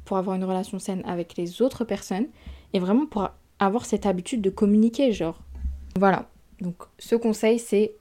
pour 0.05 0.17
avoir 0.17 0.37
une 0.37 0.45
relation 0.45 0.79
saine 0.79 1.03
avec 1.07 1.37
les 1.37 1.61
autres 1.61 1.85
personnes, 1.85 2.27
et 2.73 2.79
vraiment 2.79 3.07
pour 3.07 3.29
avoir 3.59 3.85
cette 3.85 4.07
habitude 4.07 4.41
de 4.41 4.51
communiquer, 4.51 5.13
genre. 5.13 5.41
Voilà. 5.97 6.29
Donc 6.61 6.77
ce 6.99 7.17
conseil, 7.17 7.59
c'est 7.59 7.95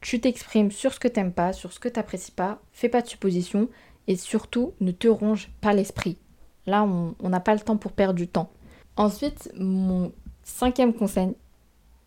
tu 0.00 0.20
t'exprimes 0.20 0.70
sur 0.70 0.92
ce 0.92 1.00
que 1.00 1.08
t'aimes 1.08 1.32
pas, 1.32 1.52
sur 1.52 1.72
ce 1.72 1.80
que 1.80 1.88
t'apprécies 1.88 2.32
pas, 2.32 2.60
fais 2.72 2.88
pas 2.88 3.00
de 3.00 3.08
suppositions, 3.08 3.68
et 4.06 4.16
surtout 4.16 4.74
ne 4.80 4.90
te 4.90 5.08
ronge 5.08 5.50
pas 5.60 5.72
l'esprit. 5.72 6.18
Là, 6.66 6.82
on 6.84 7.28
n'a 7.28 7.40
pas 7.40 7.54
le 7.54 7.60
temps 7.60 7.76
pour 7.76 7.92
perdre 7.92 8.14
du 8.14 8.28
temps. 8.28 8.50
Ensuite, 8.96 9.50
mon 9.58 10.12
cinquième 10.42 10.92
conseil, 10.94 11.34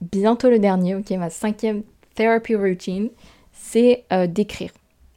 bientôt 0.01 0.49
le 0.49 0.59
dernier, 0.59 0.95
ok, 0.95 1.09
ma 1.11 1.29
cinquième 1.29 1.83
therapy 2.17 2.55
routine, 2.55 3.09
c'est 3.53 4.03
euh, 4.11 4.27
d'écrire. 4.27 4.71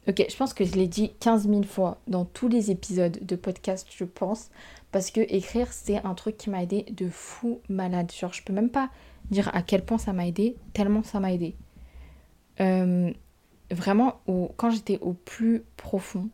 Ok, 0.07 0.25
je 0.29 0.37
pense 0.37 0.55
que 0.55 0.65
je 0.65 0.75
l'ai 0.75 0.87
dit 0.87 1.13
15 1.21 1.49
000 1.49 1.63
fois 1.63 1.99
dans 2.07 2.25
tous 2.25 2.49
les 2.49 2.71
épisodes 2.71 3.19
de 3.23 3.37
podcast, 3.37 3.89
je 3.91 4.05
pense, 4.05 4.51
parce 4.93 5.11
que 5.11 5.21
écrire, 5.21 5.73
c'est 5.73 5.97
un 6.05 6.15
truc 6.15 6.37
qui 6.37 6.51
m'a 6.51 6.63
aidé 6.63 6.85
de 6.91 7.09
fou 7.09 7.61
malade. 7.69 8.13
Genre, 8.13 8.33
je 8.33 8.43
peux 8.43 8.53
même 8.53 8.69
pas 8.71 8.91
dire 9.31 9.51
à 9.55 9.63
quel 9.63 9.83
point 9.83 9.99
ça 9.99 10.13
m'a 10.13 10.27
aidé, 10.27 10.57
tellement 10.75 11.03
ça 11.03 11.21
m'a 11.21 11.33
aidé. 11.33 11.55
euh, 12.61 13.11
vraiment, 13.71 14.21
quand 14.57 14.71
j'étais 14.71 14.99
au 15.01 15.13
plus 15.13 15.63
profond, 15.77 16.29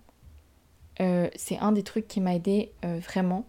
euh, 1.00 1.28
c'est 1.36 1.58
un 1.58 1.70
des 1.72 1.82
trucs 1.82 2.08
qui 2.08 2.20
m'a 2.20 2.34
aidé 2.34 2.72
vraiment. 2.82 3.44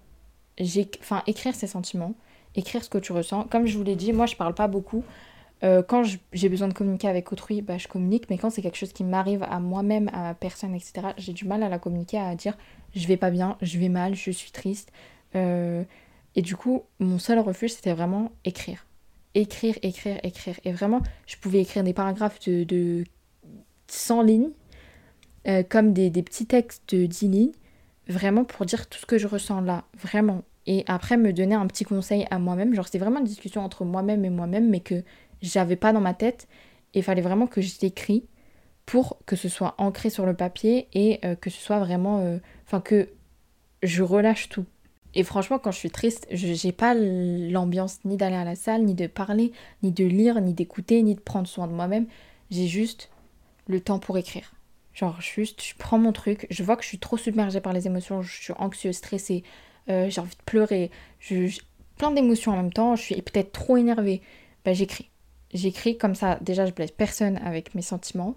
Enfin, 1.00 1.24
écrire 1.26 1.56
ses 1.56 1.68
sentiments, 1.68 2.14
écrire 2.56 2.84
ce 2.84 2.90
que 2.90 2.98
tu 2.98 3.12
ressens. 3.14 3.46
Comme 3.46 3.66
je 3.66 3.78
vous 3.78 3.84
l'ai 3.84 3.96
dit, 3.96 4.12
moi, 4.12 4.26
je 4.26 4.36
parle 4.36 4.54
pas 4.54 4.68
beaucoup. 4.68 5.04
Quand 5.62 6.04
j'ai 6.34 6.50
besoin 6.50 6.68
de 6.68 6.74
communiquer 6.74 7.08
avec 7.08 7.32
autrui, 7.32 7.62
bah, 7.62 7.78
je 7.78 7.88
communique. 7.88 8.30
Mais 8.30 8.38
quand 8.38 8.50
c'est 8.50 8.62
quelque 8.62 8.78
chose 8.78 8.94
qui 8.94 9.04
m'arrive 9.04 9.44
à 9.44 9.60
moi-même, 9.60 10.10
à 10.14 10.34
personne, 10.34 10.76
etc., 10.76 11.10
j'ai 11.18 11.34
du 11.34 11.46
mal 11.46 11.64
à 11.64 11.70
la 11.70 11.80
communiquer, 11.80 12.20
à 12.20 12.36
dire 12.36 12.58
je 12.96 13.08
vais 13.08 13.18
pas 13.18 13.32
bien, 13.32 13.58
je 13.62 13.78
vais 13.80 13.90
mal, 13.90 14.16
je 14.16 14.32
suis 14.32 14.52
triste. 14.52 14.92
et 15.34 16.42
du 16.42 16.56
coup, 16.56 16.84
mon 17.00 17.20
seul 17.20 17.40
refuge, 17.40 17.72
c'était 17.72 17.94
vraiment 17.94 18.32
écrire 18.46 18.88
écrire, 19.38 19.76
écrire, 19.82 20.20
écrire. 20.24 20.60
Et 20.66 20.72
vraiment, 20.72 21.02
je 21.26 21.36
pouvais 21.38 21.62
écrire 21.62 21.84
des 21.84 21.94
paragraphes 21.94 22.40
de, 22.48 22.64
de 22.64 23.04
100 23.88 24.22
lignes, 24.24 24.50
euh, 25.48 25.64
comme 25.68 25.94
des, 25.94 26.10
petits 26.24 26.46
textes 26.46 26.96
de 26.96 27.06
10 27.06 27.28
lignes, 27.28 27.52
vraiment 28.08 28.44
pour 28.44 28.66
dire 28.66 28.88
tout 28.88 29.00
ce 29.00 29.06
que 29.06 29.18
je 29.18 29.28
ressens 29.28 29.62
là, 29.62 29.86
vraiment. 29.94 30.44
Et 30.66 30.84
après, 30.88 31.16
me 31.16 31.32
donner 31.32 31.56
un 31.56 31.68
petit 31.68 31.86
conseil 31.86 32.26
à 32.30 32.40
moi-même. 32.40 32.74
Genre, 32.74 32.88
c'est 32.88 32.98
vraiment 32.98 33.20
une 33.20 33.26
discussion 33.26 33.64
entre 33.64 33.86
moi-même 33.86 34.26
et 34.26 34.30
moi-même, 34.30 34.70
mais 34.70 34.82
que 34.82 35.04
j'avais 35.42 35.76
pas 35.76 35.94
dans 35.94 36.02
ma 36.02 36.14
tête. 36.14 36.48
Et 36.94 37.00
il 37.00 37.04
fallait 37.04 37.22
vraiment 37.22 37.48
que 37.48 37.62
je 37.62 37.76
l'écris 37.82 38.26
pour 38.86 39.20
que 39.26 39.36
ce 39.36 39.50
soit 39.50 39.76
ancré 39.78 40.10
sur 40.10 40.26
le 40.26 40.34
papier 40.34 40.88
et 40.94 41.20
euh, 41.26 41.36
que 41.36 41.50
ce 41.50 41.60
soit 41.60 41.80
vraiment. 41.80 42.20
Euh, 42.20 42.38
enfin, 42.66 42.82
que 42.82 43.10
je 43.84 44.04
relâche 44.04 44.50
tout. 44.50 44.66
Et 45.14 45.24
franchement, 45.24 45.60
quand 45.60 45.72
je 45.72 45.78
suis 45.78 45.90
triste, 45.90 46.28
je 46.32 46.66
n'ai 46.66 46.72
pas 46.72 46.94
l'ambiance 46.94 48.00
ni 48.06 48.18
d'aller 48.18 48.36
à 48.36 48.44
la 48.44 48.56
salle, 48.56 48.84
ni 48.84 48.94
de 48.94 49.08
parler, 49.08 49.52
ni 49.84 49.92
de 49.92 50.06
lire, 50.06 50.42
ni 50.42 50.54
d'écouter, 50.54 51.02
ni 51.02 51.16
de 51.16 51.20
prendre 51.20 51.48
soin 51.48 51.68
de 51.68 51.74
moi-même. 51.74 52.08
J'ai 52.52 52.68
juste 52.68 53.10
le 53.68 53.82
temps 53.82 54.00
pour 54.00 54.18
écrire. 54.18 54.54
Genre, 54.94 55.20
juste, 55.22 55.64
je 55.64 55.76
prends 55.78 56.00
mon 56.00 56.12
truc, 56.12 56.48
je 56.50 56.64
vois 56.64 56.76
que 56.76 56.82
je 56.82 56.88
suis 56.88 56.98
trop 57.00 57.18
submergée 57.18 57.62
par 57.62 57.72
les 57.72 57.86
émotions, 57.86 58.24
je 58.24 58.42
suis 58.42 58.54
anxieuse, 58.58 58.96
stressée, 58.96 59.44
euh, 59.90 60.10
j'ai 60.10 60.22
envie 60.22 60.36
de 60.36 60.44
pleurer, 60.44 60.90
je, 61.20 61.60
plein 61.98 62.12
d'émotions 62.12 62.54
en 62.54 62.58
même 62.58 62.74
temps, 62.74 62.96
je 62.96 63.04
suis 63.04 63.22
peut-être 63.22 63.52
trop 63.52 63.78
énervée. 63.78 64.22
Bah, 64.66 64.74
j'écris. 64.74 65.10
J'écris 65.58 65.98
comme 65.98 66.14
ça, 66.14 66.38
déjà, 66.42 66.66
je 66.66 66.72
blesse 66.72 66.92
personne 66.92 67.38
avec 67.44 67.74
mes 67.74 67.82
sentiments. 67.82 68.36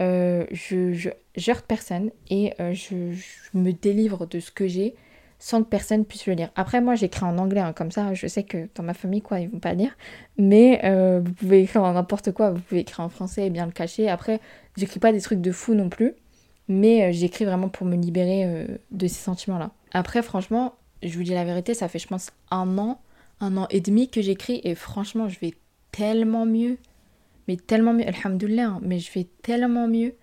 Euh, 0.00 0.46
je, 0.50 0.94
je, 0.94 1.52
personne 1.68 2.10
et 2.30 2.54
euh, 2.60 2.72
je, 2.72 3.14
me 3.52 3.72
délivre 3.72 4.26
de 4.26 4.40
ce 4.40 4.50
que 4.50 4.66
j'ai 4.66 4.94
sans 5.38 5.62
que 5.62 5.68
personne 5.68 6.06
puisse 6.06 6.26
le 6.26 6.32
lire. 6.32 6.50
Après, 6.56 6.80
moi, 6.80 6.94
j'écris 6.94 7.24
en 7.24 7.36
anglais, 7.36 7.60
hein, 7.60 7.74
comme 7.74 7.90
ça, 7.90 8.14
je 8.14 8.26
sais 8.26 8.44
que 8.44 8.68
dans 8.74 8.82
ma 8.84 8.94
famille, 8.94 9.20
quoi, 9.20 9.40
ils 9.40 9.50
vont 9.50 9.58
pas 9.58 9.74
lire. 9.74 9.94
Mais 10.38 10.80
euh, 10.84 11.20
vous 11.22 11.32
pouvez 11.32 11.62
écrire 11.62 11.82
en 11.82 11.92
n'importe 11.92 12.32
quoi, 12.32 12.52
vous 12.52 12.60
pouvez 12.60 12.80
écrire 12.80 13.00
en 13.00 13.10
français 13.10 13.46
et 13.48 13.50
bien 13.50 13.66
le 13.66 13.72
cacher. 13.72 14.08
Après, 14.08 14.40
j'écris 14.76 15.00
pas 15.00 15.12
des 15.12 15.20
trucs 15.20 15.42
de 15.42 15.52
fou 15.52 15.74
non 15.74 15.90
plus, 15.90 16.14
mais 16.68 17.12
j'écris 17.12 17.44
vraiment 17.44 17.68
pour 17.68 17.86
me 17.86 17.96
libérer 17.96 18.66
de 18.92 19.06
ces 19.06 19.20
sentiments-là. 19.20 19.72
Après, 19.92 20.22
franchement, 20.22 20.74
je 21.02 21.14
vous 21.18 21.24
dis 21.24 21.34
la 21.34 21.44
vérité, 21.44 21.74
ça 21.74 21.88
fait, 21.88 21.98
je 21.98 22.06
pense, 22.06 22.30
un 22.50 22.78
an, 22.78 23.00
un 23.40 23.56
an 23.56 23.66
et 23.68 23.80
demi 23.80 24.08
que 24.08 24.22
j'écris, 24.22 24.60
et 24.64 24.74
franchement, 24.74 25.28
je 25.28 25.38
vais 25.40 25.54
tellement 25.92 26.46
mieux. 26.46 26.78
Mais 27.48 27.56
tellement 27.56 27.92
mieux, 27.92 28.06
alhamdoulilah, 28.06 28.66
hein, 28.66 28.80
mais 28.82 28.98
je 28.98 29.12
vais 29.12 29.28
tellement 29.42 29.88
mieux. 29.88 30.14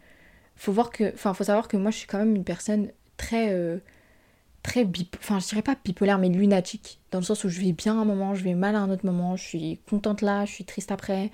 Faut 0.56 0.72
voir 0.72 0.90
que, 0.90 1.14
enfin, 1.14 1.34
faut 1.34 1.44
savoir 1.46 1.68
que 1.68 1.78
moi, 1.78 1.92
je 1.92 1.98
suis 1.98 2.08
quand 2.08 2.18
même 2.18 2.36
une 2.36 2.44
personne 2.44 2.92
très 3.18 3.82
très 4.64 4.86
bip 4.86 5.16
enfin 5.20 5.40
je 5.40 5.48
dirais 5.48 5.62
pas 5.62 5.76
bipolaire 5.84 6.18
mais 6.18 6.30
lunatique 6.30 7.00
dans 7.12 7.20
le 7.20 7.24
sens 7.24 7.44
où 7.44 7.50
je 7.50 7.62
vais 7.62 7.72
bien 7.72 8.00
un 8.00 8.06
moment 8.06 8.36
je 8.36 8.44
vais 8.44 8.54
mal 8.54 8.76
à 8.76 8.80
un 8.80 8.90
autre 8.90 9.06
moment 9.06 9.36
je 9.36 9.44
suis 9.44 9.80
contente 9.90 10.22
là 10.22 10.46
je 10.46 10.52
suis 10.52 10.66
triste 10.66 10.92
après 10.92 11.32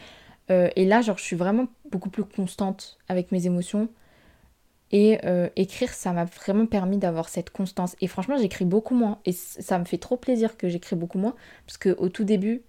euh, 0.51 0.69
et 0.75 0.85
là 0.85 1.01
genre 1.01 1.17
je 1.17 1.23
suis 1.23 1.35
vraiment 1.35 1.67
beaucoup 1.91 2.09
plus 2.09 2.23
constante 2.23 2.97
avec 3.07 3.31
mes 3.31 3.45
émotions 3.47 3.89
et 4.91 5.19
euh, 5.25 5.49
écrire 5.55 5.93
ça 5.93 6.13
m'a 6.13 6.25
vraiment 6.25 6.67
permis 6.67 6.97
d'avoir 6.97 7.29
cette 7.29 7.49
constance 7.49 7.95
et 7.99 8.07
franchement 8.07 8.37
j'écris 8.37 8.65
beaucoup 8.65 8.95
moins 8.95 9.19
et 9.25 9.31
ça 9.31 9.79
me 9.79 9.85
fait 9.85 9.97
trop 9.97 10.17
plaisir 10.17 10.55
que 10.57 10.69
j'écris 10.69 10.95
beaucoup 10.95 11.17
moins 11.17 11.35
parce 11.65 11.77
que 11.77 11.89
au 11.97 12.09
tout 12.09 12.23
début 12.23 12.61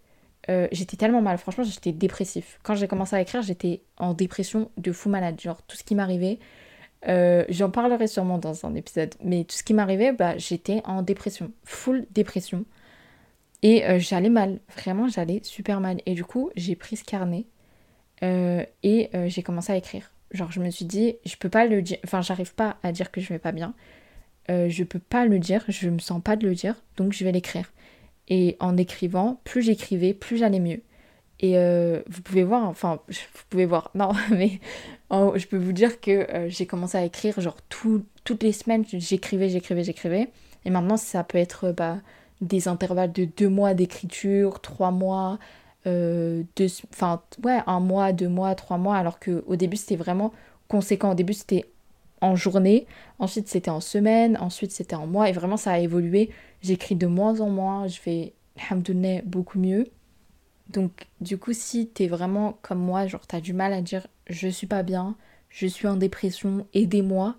euh, 0.49 0.69
j'étais 0.73 0.97
tellement 0.97 1.23
mal 1.23 1.39
franchement 1.39 1.65
j'étais 1.65 1.93
dépressif 1.93 2.61
quand 2.63 2.75
j'ai 2.75 2.87
commencé 2.87 3.17
à 3.17 3.21
écrire 3.21 3.43
j'étais 3.43 3.83
en 3.99 4.15
dépression 4.15 4.71
de 4.77 4.93
fou 4.93 5.09
malade 5.09 5.41
genre 5.41 5.61
tout 5.63 5.77
ce 5.77 5.83
qui 5.83 5.95
m'arrivait 5.95 6.39
euh, 7.09 7.45
j'en 7.49 7.71
parlerai 7.71 8.07
sûrement 8.07 8.39
dans 8.39 8.67
un 8.67 8.75
épisode. 8.75 9.15
Mais 9.23 9.45
tout 9.45 9.57
ce 9.57 9.63
qui 9.63 9.75
m'arrivait, 9.75 10.13
bah, 10.13 10.37
j'étais 10.39 10.83
en 10.85 11.03
dépression, 11.03 11.53
full 11.65 12.07
dépression. 12.11 12.65
Et 13.63 13.85
euh, 13.87 13.99
j'allais 13.99 14.29
mal, 14.29 14.61
vraiment 14.77 15.09
j'allais 15.09 15.41
super 15.43 15.81
mal. 15.81 16.01
Et 16.07 16.15
du 16.15 16.25
coup, 16.25 16.51
j'ai 16.57 16.77
pris 16.77 16.97
ce 16.97 17.05
carnet 17.05 17.47
et 18.23 19.11
j'ai 19.27 19.43
commencé 19.43 19.73
à 19.73 19.77
écrire. 19.77 20.11
Genre, 20.33 20.51
je 20.51 20.61
me 20.61 20.71
suis 20.71 20.85
dit, 20.85 21.17
je 21.25 21.37
peux 21.37 21.49
pas 21.49 21.67
le 21.67 21.83
dire, 21.83 21.99
enfin, 22.05 22.23
j'arrive 22.23 22.55
pas 22.55 22.77
à 22.83 22.91
dire 22.91 23.11
que 23.11 23.21
je 23.21 23.29
vais 23.29 23.39
pas 23.39 23.53
bien. 23.53 23.75
je 24.49 24.85
peux 24.85 24.99
pas 24.99 25.27
le 25.27 25.39
dire, 25.39 25.65
je 25.69 25.91
me 25.91 25.99
sens 25.99 26.23
pas 26.23 26.37
de 26.37 26.49
le 26.49 26.55
dire, 26.55 26.83
donc 26.97 27.13
je 27.13 27.25
vais 27.25 27.33
l'écrire. 27.33 27.71
Et 28.29 28.57
en 28.61 28.77
écrivant, 28.77 29.41
plus 29.45 29.63
j'écrivais, 29.63 30.15
plus 30.15 30.39
j'allais 30.39 30.61
mieux. 30.61 30.83
Et 31.41 31.59
euh, 31.59 32.03
vous 32.09 32.23
pouvez 32.23 32.45
voir, 32.45 32.65
enfin, 32.65 33.01
vous 33.09 33.43
pouvez 33.51 33.67
voir, 33.67 33.91
non, 33.95 34.13
mais 34.31 34.61
je 35.11 35.47
peux 35.47 35.59
vous 35.59 35.73
dire 35.73 36.01
que 36.01 36.11
euh, 36.11 36.49
j'ai 36.49 36.67
commencé 36.67 36.97
à 36.97 37.05
écrire, 37.05 37.41
genre 37.41 37.59
toutes 37.69 38.43
les 38.43 38.53
semaines, 38.53 38.85
j'écrivais, 38.89 39.49
j'écrivais, 39.49 39.85
j'écrivais. 39.85 40.29
Et 40.65 40.71
maintenant, 40.71 40.97
ça 40.97 41.23
peut 41.25 41.39
être 41.39 41.73
bah, 41.73 41.99
des 42.41 42.69
intervalles 42.69 43.13
de 43.13 43.25
deux 43.25 43.49
mois 43.49 43.75
d'écriture, 43.75 44.61
trois 44.61 44.91
mois, 44.91 45.39
euh, 45.87 46.43
deux, 46.57 46.67
enfin, 46.93 47.23
ouais, 47.45 47.61
un 47.67 47.81
mois, 47.81 48.13
deux 48.13 48.29
mois, 48.29 48.55
trois 48.55 48.79
mois, 48.79 48.97
alors 48.97 49.21
qu'au 49.21 49.57
début, 49.57 49.77
c'était 49.77 49.97
vraiment 49.97 50.33
conséquent. 50.69 51.13
Au 51.13 51.15
début, 51.15 51.35
c'était 51.35 51.67
en 52.21 52.37
journée, 52.37 52.87
ensuite, 53.19 53.49
c'était 53.49 53.71
en 53.71 53.81
semaine, 53.81 54.37
ensuite, 54.41 54.73
c'était 54.73 54.97
en 54.97 55.07
mois, 55.07 55.29
et 55.29 55.33
vraiment, 55.33 55.57
ça 55.57 55.73
a 55.73 55.79
évolué. 55.79 56.31
J'écris 56.63 56.97
de 56.97 57.07
moins 57.07 57.41
en 57.41 57.51
moins, 57.51 57.87
je 57.87 58.01
vais, 58.05 58.35
alhamdoulilah, 58.57 59.23
beaucoup 59.25 59.59
mieux. 59.59 59.87
Donc, 60.69 61.07
du 61.21 61.39
coup, 61.39 61.53
si 61.53 61.89
t'es 61.89 62.09
vraiment 62.09 62.59
comme 62.63 62.81
moi, 62.81 63.07
genre 63.07 63.27
t'as 63.27 63.41
du 63.41 63.53
mal 63.53 63.73
à 63.73 63.83
dire 63.83 64.07
je 64.29 64.49
suis 64.49 64.67
pas 64.67 64.83
bien, 64.83 65.17
je 65.49 65.67
suis 65.67 65.87
en 65.87 65.97
dépression, 65.97 66.67
aidez-moi, 66.75 67.37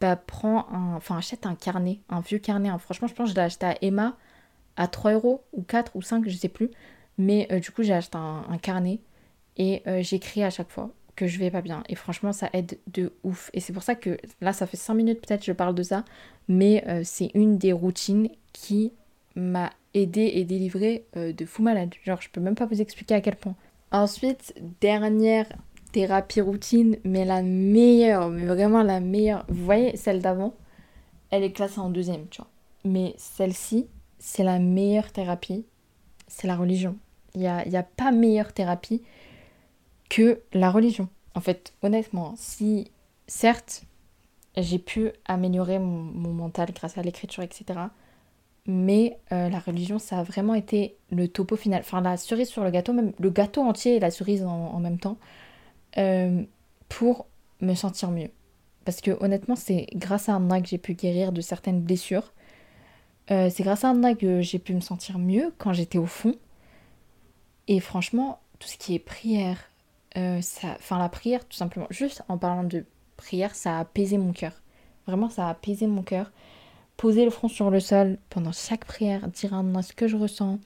bah 0.00 0.16
prends 0.16 0.68
un. 0.70 0.96
Enfin, 0.96 1.16
achète 1.18 1.46
un 1.46 1.54
carnet, 1.54 2.00
un 2.08 2.20
vieux 2.20 2.38
carnet. 2.38 2.68
Hein. 2.68 2.78
Franchement, 2.78 3.08
je 3.08 3.14
pense 3.14 3.28
que 3.28 3.30
je 3.30 3.36
l'ai 3.36 3.42
acheté 3.42 3.66
à 3.66 3.76
Emma 3.82 4.16
à 4.76 4.86
3 4.88 5.14
euros 5.14 5.44
ou 5.52 5.62
4 5.62 5.96
ou 5.96 6.02
5, 6.02 6.28
je 6.28 6.36
sais 6.36 6.48
plus. 6.48 6.70
Mais 7.18 7.48
euh, 7.50 7.60
du 7.60 7.70
coup, 7.72 7.82
j'ai 7.82 7.94
acheté 7.94 8.16
un, 8.16 8.58
carnet 8.62 9.00
et 9.56 9.82
euh, 9.86 10.02
j'écris 10.02 10.44
à 10.44 10.50
chaque 10.50 10.70
fois 10.70 10.90
que 11.18 11.26
je 11.26 11.40
vais 11.40 11.50
pas 11.50 11.62
bien. 11.62 11.82
Et 11.88 11.96
franchement, 11.96 12.32
ça 12.32 12.48
aide 12.52 12.78
de 12.92 13.12
ouf. 13.24 13.50
Et 13.52 13.58
c'est 13.58 13.72
pour 13.72 13.82
ça 13.82 13.96
que 13.96 14.16
là, 14.40 14.52
ça 14.52 14.68
fait 14.68 14.76
5 14.76 14.94
minutes 14.94 15.20
peut-être 15.26 15.44
je 15.44 15.50
parle 15.50 15.74
de 15.74 15.82
ça, 15.82 16.04
mais 16.46 16.84
euh, 16.86 17.02
c'est 17.04 17.32
une 17.34 17.58
des 17.58 17.72
routines 17.72 18.28
qui 18.52 18.92
m'a 19.34 19.72
aidé 19.94 20.30
et 20.34 20.44
délivré 20.44 21.04
euh, 21.16 21.32
de 21.32 21.44
fou 21.44 21.62
malade. 21.62 21.92
Genre, 22.04 22.22
je 22.22 22.30
peux 22.30 22.40
même 22.40 22.54
pas 22.54 22.66
vous 22.66 22.80
expliquer 22.80 23.16
à 23.16 23.20
quel 23.20 23.34
point. 23.34 23.56
Ensuite, 23.90 24.54
dernière 24.80 25.46
thérapie 25.90 26.40
routine, 26.40 26.96
mais 27.02 27.24
la 27.24 27.42
meilleure, 27.42 28.28
mais 28.28 28.46
vraiment 28.46 28.84
la 28.84 29.00
meilleure. 29.00 29.44
Vous 29.48 29.64
voyez, 29.64 29.96
celle 29.96 30.22
d'avant, 30.22 30.54
elle 31.30 31.42
est 31.42 31.52
classée 31.52 31.80
en 31.80 31.90
deuxième, 31.90 32.28
tu 32.28 32.40
vois. 32.40 32.50
Mais 32.84 33.14
celle-ci, 33.18 33.88
c'est 34.20 34.44
la 34.44 34.60
meilleure 34.60 35.10
thérapie, 35.10 35.66
c'est 36.28 36.46
la 36.46 36.54
religion. 36.54 36.96
Il 37.34 37.40
n'y 37.40 37.48
a, 37.48 37.66
y 37.66 37.76
a 37.76 37.82
pas 37.82 38.12
meilleure 38.12 38.52
thérapie 38.52 39.02
que 40.08 40.40
la 40.52 40.70
religion. 40.70 41.08
En 41.34 41.40
fait, 41.40 41.72
honnêtement, 41.82 42.34
si 42.36 42.90
certes, 43.26 43.84
j'ai 44.56 44.78
pu 44.78 45.12
améliorer 45.26 45.78
mon 45.78 46.32
mental 46.32 46.72
grâce 46.72 46.98
à 46.98 47.02
l'écriture, 47.02 47.42
etc 47.42 47.88
mais 48.68 49.18
euh, 49.32 49.48
la 49.48 49.58
religion, 49.58 49.98
ça 49.98 50.20
a 50.20 50.22
vraiment 50.22 50.54
été 50.54 50.94
le 51.10 51.26
topo 51.26 51.56
final. 51.56 51.80
Enfin, 51.80 52.02
la 52.02 52.18
cerise 52.18 52.48
sur 52.48 52.62
le 52.62 52.70
gâteau, 52.70 52.92
même 52.92 53.12
le 53.18 53.30
gâteau 53.30 53.62
entier 53.62 53.96
et 53.96 53.98
la 53.98 54.10
cerise 54.10 54.44
en, 54.44 54.78
même 54.78 54.98
temps, 54.98 55.16
euh, 55.96 56.42
pour 56.90 57.26
me 57.62 57.74
sentir 57.74 58.10
mieux. 58.10 58.30
Parce 58.84 59.00
que 59.00 59.16
honnêtement, 59.22 59.56
c'est 59.56 59.86
grâce 59.94 60.28
à 60.28 60.36
Anna 60.36 60.60
que 60.60 60.68
j'ai 60.68 60.76
pu 60.76 60.92
guérir 60.92 61.32
de 61.32 61.40
certaines 61.40 61.80
blessures. 61.80 62.34
Euh, 63.30 63.48
c'est 63.50 63.62
grâce 63.62 63.84
à 63.84 63.90
Anna 63.90 64.14
que 64.14 64.42
j'ai 64.42 64.58
pu 64.58 64.74
me 64.74 64.80
sentir 64.80 65.18
mieux 65.18 65.52
quand 65.56 65.72
j'étais 65.72 65.98
au 65.98 66.06
fond. 66.06 66.34
Et 67.68 67.80
franchement, 67.80 68.38
tout 68.58 68.68
ce 68.68 68.76
qui 68.76 68.94
est 68.94 68.98
prière, 68.98 69.67
ça, 70.40 70.76
enfin 70.78 70.98
la 70.98 71.08
prière, 71.08 71.46
tout 71.46 71.56
simplement, 71.56 71.86
juste 71.90 72.22
en 72.28 72.38
parlant 72.38 72.64
de 72.64 72.84
prière, 73.16 73.54
ça 73.54 73.76
a 73.76 73.80
apaisé 73.80 74.18
mon 74.18 74.32
cœur. 74.32 74.52
Vraiment, 75.06 75.28
ça 75.28 75.46
a 75.46 75.50
apaisé 75.50 75.86
mon 75.86 76.02
cœur 76.02 76.30
poser 76.98 77.24
le 77.24 77.30
front 77.30 77.48
sur 77.48 77.70
le 77.70 77.80
sol 77.80 78.18
pendant 78.28 78.52
chaque 78.52 78.84
prière, 78.84 79.28
dire 79.28 79.54
à 79.54 79.82
ce 79.82 79.94
que 79.94 80.08
je 80.08 80.16
ressens, 80.16 80.58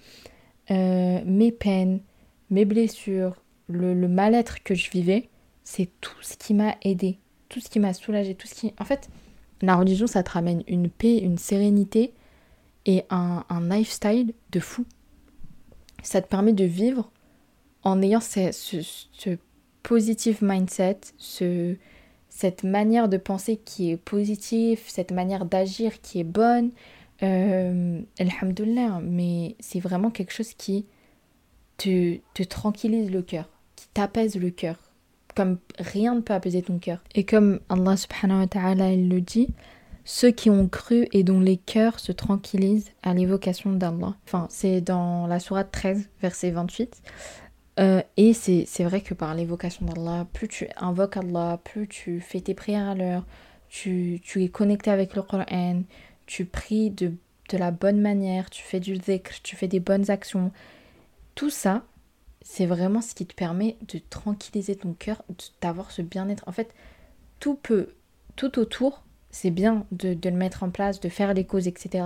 euh, 0.70 1.20
mes 1.24 1.52
peines, 1.52 2.00
mes 2.50 2.64
blessures, 2.64 3.36
le, 3.68 3.94
mal-être 4.08 4.62
que 4.62 4.74
je 4.74 4.90
vivais, 4.90 5.28
c'est 5.62 5.90
tout 6.00 6.20
ce 6.22 6.36
qui 6.36 6.54
m'a 6.54 6.74
aidé, 6.82 7.18
tout 7.48 7.60
ce 7.60 7.68
qui 7.68 7.78
m'a 7.78 7.92
soulagé, 7.92 8.34
tout 8.34 8.46
ce 8.48 8.54
qui... 8.54 8.72
En 8.80 8.84
fait, 8.84 9.10
la 9.60 9.76
religion, 9.76 10.06
ça 10.06 10.22
te 10.22 10.30
ramène 10.30 10.64
une 10.66 10.88
paix, 10.88 11.18
une 11.18 11.38
sérénité 11.38 12.14
et 12.86 13.04
un, 13.10 13.44
lifestyle 13.60 14.32
de 14.50 14.58
fou. 14.58 14.86
Ça 16.02 16.22
te 16.22 16.28
permet 16.28 16.54
de 16.54 16.64
vivre 16.64 17.11
en 17.84 18.02
ayant 18.02 18.20
ce, 18.20 19.36
positive 19.82 20.38
mindset, 20.42 21.00
ce, 21.18 21.76
cette 22.28 22.64
manière 22.64 23.08
de 23.08 23.16
penser 23.16 23.56
qui 23.56 23.90
est 23.90 23.96
positive, 23.96 24.80
cette 24.86 25.12
manière 25.12 25.44
d'agir 25.44 26.00
qui 26.00 26.20
est 26.20 26.24
bonne, 26.24 26.70
euh, 27.22 28.00
mais 29.02 29.56
c'est 29.60 29.80
vraiment 29.80 30.10
quelque 30.10 30.32
chose 30.32 30.54
qui 30.54 30.86
te, 31.76 32.18
te 32.34 32.42
tranquillise 32.42 33.10
le 33.10 33.22
cœur, 33.22 33.48
qui 33.76 33.86
t'apaise 33.94 34.36
le 34.36 34.50
cœur, 34.50 34.76
comme 35.34 35.58
rien 35.78 36.14
ne 36.14 36.20
peut 36.20 36.34
apaiser 36.34 36.62
ton 36.62 36.78
cœur. 36.78 37.02
Et 37.14 37.24
comme 37.24 37.60
Allah 37.68 37.96
subhanahu 37.96 38.40
wa 38.40 38.46
ta'ala 38.46 38.92
il 38.92 39.08
le 39.08 39.20
dit, 39.20 39.48
ceux 40.04 40.30
qui 40.30 40.50
ont 40.50 40.68
cru 40.68 41.06
et 41.12 41.22
dont 41.22 41.40
les 41.40 41.56
cœurs 41.56 42.00
se 42.00 42.12
tranquillisent 42.12 42.90
à 43.02 43.14
l'évocation 43.14 43.72
d'Allah. 43.72 44.16
Enfin, 44.26 44.46
c'est 44.50 44.80
dans 44.80 45.26
la 45.26 45.38
sourate 45.38 45.70
13, 45.70 46.08
verset 46.20 46.50
28. 46.50 47.02
Euh, 47.80 48.02
et 48.16 48.34
c'est 48.34 48.84
vrai 48.84 49.00
que 49.00 49.14
par 49.14 49.34
l'évocation 49.34 49.86
d'Allah, 49.86 50.26
plus 50.32 50.48
tu 50.48 50.68
invoques 50.76 51.16
Allah, 51.16 51.58
plus 51.64 51.88
tu 51.88 52.20
fais 52.20 52.40
tes 52.40 52.54
prières 52.54 52.88
à 52.88 52.94
l'heure, 52.94 53.24
tu, 53.68 54.20
tu 54.22 54.44
es 54.44 54.48
connecté 54.48 54.90
avec 54.90 55.14
le 55.14 55.22
Coran, 55.22 55.82
tu 56.26 56.44
pries 56.44 56.90
de, 56.90 57.14
de 57.48 57.58
la 57.58 57.70
bonne 57.70 58.00
manière, 58.00 58.50
tu 58.50 58.62
fais 58.62 58.80
du 58.80 58.98
dhikr, 58.98 59.40
tu 59.42 59.56
fais 59.56 59.68
des 59.68 59.80
bonnes 59.80 60.10
actions. 60.10 60.52
Tout 61.34 61.50
ça, 61.50 61.82
c'est 62.42 62.66
vraiment 62.66 63.00
ce 63.00 63.14
qui 63.14 63.26
te 63.26 63.34
permet 63.34 63.76
de 63.88 64.00
tranquilliser 64.10 64.76
ton 64.76 64.92
cœur, 64.92 65.22
d'avoir 65.60 65.90
ce 65.90 66.02
bien-être. 66.02 66.44
En 66.46 66.52
fait, 66.52 66.74
tout 67.40 67.54
peut, 67.54 67.88
tout 68.36 68.58
autour, 68.58 69.02
c'est 69.30 69.50
bien 69.50 69.86
de, 69.92 70.14
de, 70.14 70.28
le 70.28 70.36
mettre 70.36 70.62
en 70.62 70.70
place, 70.70 71.00
de 71.00 71.08
faire 71.08 71.34
les 71.34 71.44
causes, 71.44 71.68
etc. 71.68 72.04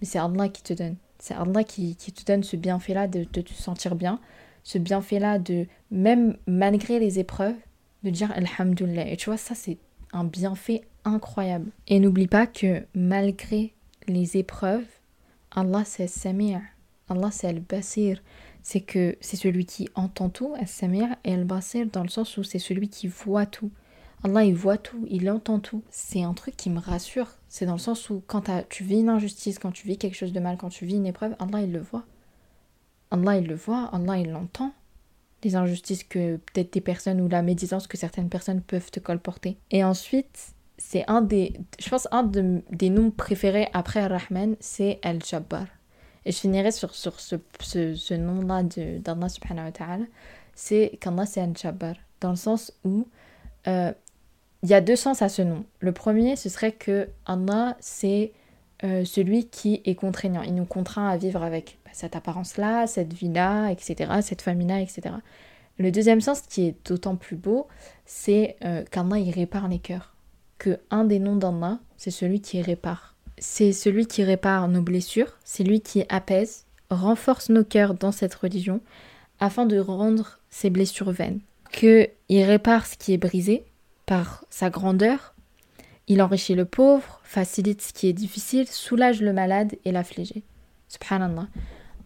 Mais 0.00 0.06
c'est 0.06 0.18
Allah 0.18 0.48
qui 0.48 0.62
te 0.62 0.72
donne. 0.72 0.96
C'est 1.18 1.34
Allah 1.34 1.64
qui, 1.64 1.96
qui, 1.96 2.12
te 2.12 2.24
donne 2.24 2.42
ce 2.42 2.56
bienfait-là 2.56 3.06
de, 3.06 3.24
te 3.24 3.52
sentir 3.52 3.94
bien, 3.94 4.20
ce 4.64 4.78
bienfait-là 4.78 5.38
de, 5.38 5.66
même 5.92 6.36
malgré 6.46 6.98
les 6.98 7.20
épreuves, 7.20 7.54
de 8.02 8.10
dire 8.10 8.32
Alhamdulillah. 8.32 9.08
Et 9.08 9.16
tu 9.16 9.26
vois, 9.26 9.36
ça, 9.36 9.54
c'est 9.54 9.78
un 10.12 10.24
bienfait 10.24 10.82
incroyable. 11.04 11.70
Et 11.86 12.00
n'oublie 12.00 12.26
pas 12.26 12.46
que 12.46 12.82
malgré 12.94 13.72
les 14.08 14.36
épreuves, 14.36 14.84
Allah, 15.52 15.84
c'est 15.84 16.08
Samir. 16.08 16.60
Allah, 17.08 17.30
c'est 17.30 17.46
Al-Basir 17.46 18.20
c'est 18.64 18.80
que 18.80 19.14
c'est 19.20 19.36
celui 19.36 19.66
qui 19.66 19.90
entend 19.94 20.30
tout, 20.30 20.54
As-Samir, 20.58 21.14
et 21.22 21.34
Al-Basir 21.34 21.86
dans 21.86 22.02
le 22.02 22.08
sens 22.08 22.38
où 22.38 22.42
c'est 22.42 22.58
celui 22.58 22.88
qui 22.88 23.06
voit 23.06 23.44
tout. 23.44 23.70
Allah, 24.24 24.42
il 24.44 24.54
voit 24.54 24.78
tout, 24.78 25.06
il 25.10 25.30
entend 25.30 25.60
tout. 25.60 25.82
C'est 25.90 26.22
un 26.22 26.32
truc 26.32 26.56
qui 26.56 26.70
me 26.70 26.80
rassure. 26.80 27.28
C'est 27.50 27.66
dans 27.66 27.74
le 27.74 27.78
sens 27.78 28.08
où 28.08 28.22
quand 28.26 28.50
tu 28.70 28.82
vis 28.82 29.00
une 29.00 29.10
injustice, 29.10 29.58
quand 29.58 29.70
tu 29.70 29.86
vis 29.86 29.98
quelque 29.98 30.16
chose 30.16 30.32
de 30.32 30.40
mal, 30.40 30.56
quand 30.56 30.70
tu 30.70 30.86
vis 30.86 30.96
une 30.96 31.04
épreuve, 31.04 31.36
Allah, 31.38 31.60
il 31.60 31.72
le 31.72 31.80
voit. 31.80 32.06
Allah, 33.14 33.36
il 33.36 33.46
le 33.46 33.54
voit, 33.54 33.90
Allah, 33.92 34.18
il 34.18 34.30
l'entend. 34.30 34.72
Les 35.42 35.56
injustices 35.56 36.04
que 36.04 36.36
peut-être 36.36 36.72
des 36.72 36.80
personnes 36.80 37.20
ou 37.20 37.28
la 37.28 37.42
médisance 37.42 37.86
que 37.86 37.96
certaines 37.96 38.28
personnes 38.28 38.62
peuvent 38.62 38.90
te 38.90 39.00
colporter. 39.00 39.58
Et 39.70 39.84
ensuite, 39.84 40.54
c'est 40.78 41.04
un 41.08 41.20
des, 41.20 41.52
je 41.78 41.88
pense, 41.88 42.08
un 42.10 42.24
des 42.24 42.90
noms 42.90 43.10
préférés 43.10 43.68
après 43.72 44.00
Ar-Rahman, 44.00 44.56
c'est 44.60 44.98
Al-Jabbar. 45.02 45.66
Et 46.24 46.32
je 46.32 46.38
finirai 46.38 46.70
sur, 46.70 46.94
sur 46.94 47.20
ce, 47.20 47.36
ce, 47.60 48.14
nom-là 48.14 48.62
d'Allah 48.62 49.28
subhanahu 49.28 49.66
wa 49.66 49.72
ta'ala. 49.72 50.04
C'est 50.54 50.98
qu'Allah 51.00 51.26
c'est 51.26 51.40
un 51.40 51.52
jabbar. 51.54 51.94
Dans 52.20 52.30
le 52.30 52.36
sens 52.36 52.72
où 52.84 53.06
euh, 53.66 53.92
il 54.62 54.70
y 54.70 54.74
a 54.74 54.80
deux 54.80 54.96
sens 54.96 55.20
à 55.20 55.28
ce 55.28 55.42
nom. 55.42 55.64
Le 55.80 55.92
premier, 55.92 56.36
ce 56.36 56.48
serait 56.48 56.72
que 56.72 57.08
Allah 57.26 57.76
c'est 57.80 58.32
euh, 58.84 59.04
celui 59.04 59.48
qui 59.48 59.82
est 59.84 59.94
contraignant. 59.94 60.42
Il 60.42 60.54
nous 60.54 60.64
contraint 60.64 61.08
à 61.08 61.16
vivre 61.16 61.42
avec 61.42 61.78
cette 61.94 62.16
apparence-là, 62.16 62.86
cette 62.86 63.12
vie-là, 63.12 63.70
etc., 63.70 64.12
cette 64.20 64.42
famille-là, 64.42 64.80
etc. 64.80 65.14
Le 65.78 65.90
deuxième 65.90 66.20
sens, 66.20 66.42
qui 66.42 66.66
est 66.66 66.76
d'autant 66.86 67.16
plus 67.16 67.36
beau, 67.36 67.66
c'est 68.04 68.56
euh, 68.64 68.84
qu'Allah 68.90 69.18
il 69.18 69.30
répare 69.30 69.68
les 69.68 69.78
cœurs. 69.78 70.14
Que 70.58 70.78
un 70.90 71.04
des 71.04 71.18
noms 71.18 71.36
d'Allah, 71.36 71.78
c'est 71.96 72.10
celui 72.10 72.40
qui 72.40 72.62
répare 72.62 73.14
c'est 73.38 73.72
celui 73.72 74.06
qui 74.06 74.24
répare 74.24 74.68
nos 74.68 74.82
blessures, 74.82 75.38
c'est 75.44 75.64
lui 75.64 75.80
qui 75.80 76.04
apaise, 76.08 76.66
renforce 76.90 77.48
nos 77.48 77.64
cœurs 77.64 77.94
dans 77.94 78.12
cette 78.12 78.34
religion, 78.34 78.80
afin 79.40 79.66
de 79.66 79.78
rendre 79.78 80.38
ces 80.50 80.70
blessures 80.70 81.10
vaines. 81.10 81.40
Que 81.72 82.08
il 82.28 82.42
répare 82.44 82.86
ce 82.86 82.96
qui 82.96 83.12
est 83.12 83.18
brisé 83.18 83.64
par 84.06 84.44
sa 84.50 84.70
grandeur, 84.70 85.34
il 86.06 86.22
enrichit 86.22 86.54
le 86.54 86.66
pauvre, 86.66 87.20
facilite 87.24 87.82
ce 87.82 87.92
qui 87.92 88.08
est 88.08 88.12
difficile, 88.12 88.68
soulage 88.68 89.22
le 89.22 89.32
malade 89.32 89.74
et 89.84 89.92
l'affligé. 89.92 90.42
Subhanallah. 90.88 91.48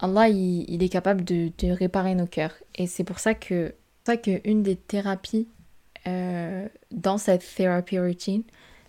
Allah, 0.01 0.29
il, 0.29 0.83
est 0.83 0.89
capable 0.89 1.25
de, 1.25 1.51
réparer 1.73 2.15
nos 2.15 2.27
cœurs. 2.27 2.55
Et 2.75 2.87
c'est 2.87 3.05
pour 3.05 3.19
ça 3.19 3.35
que, 3.35 3.75
ça 4.07 4.17
que 4.17 4.41
une 4.49 4.63
des 4.63 4.77
thérapies 4.77 5.49
euh, 6.07 6.69
dans 6.93 7.19
cette 7.19 7.45
therapy 7.57 7.99
routine, 7.99 8.43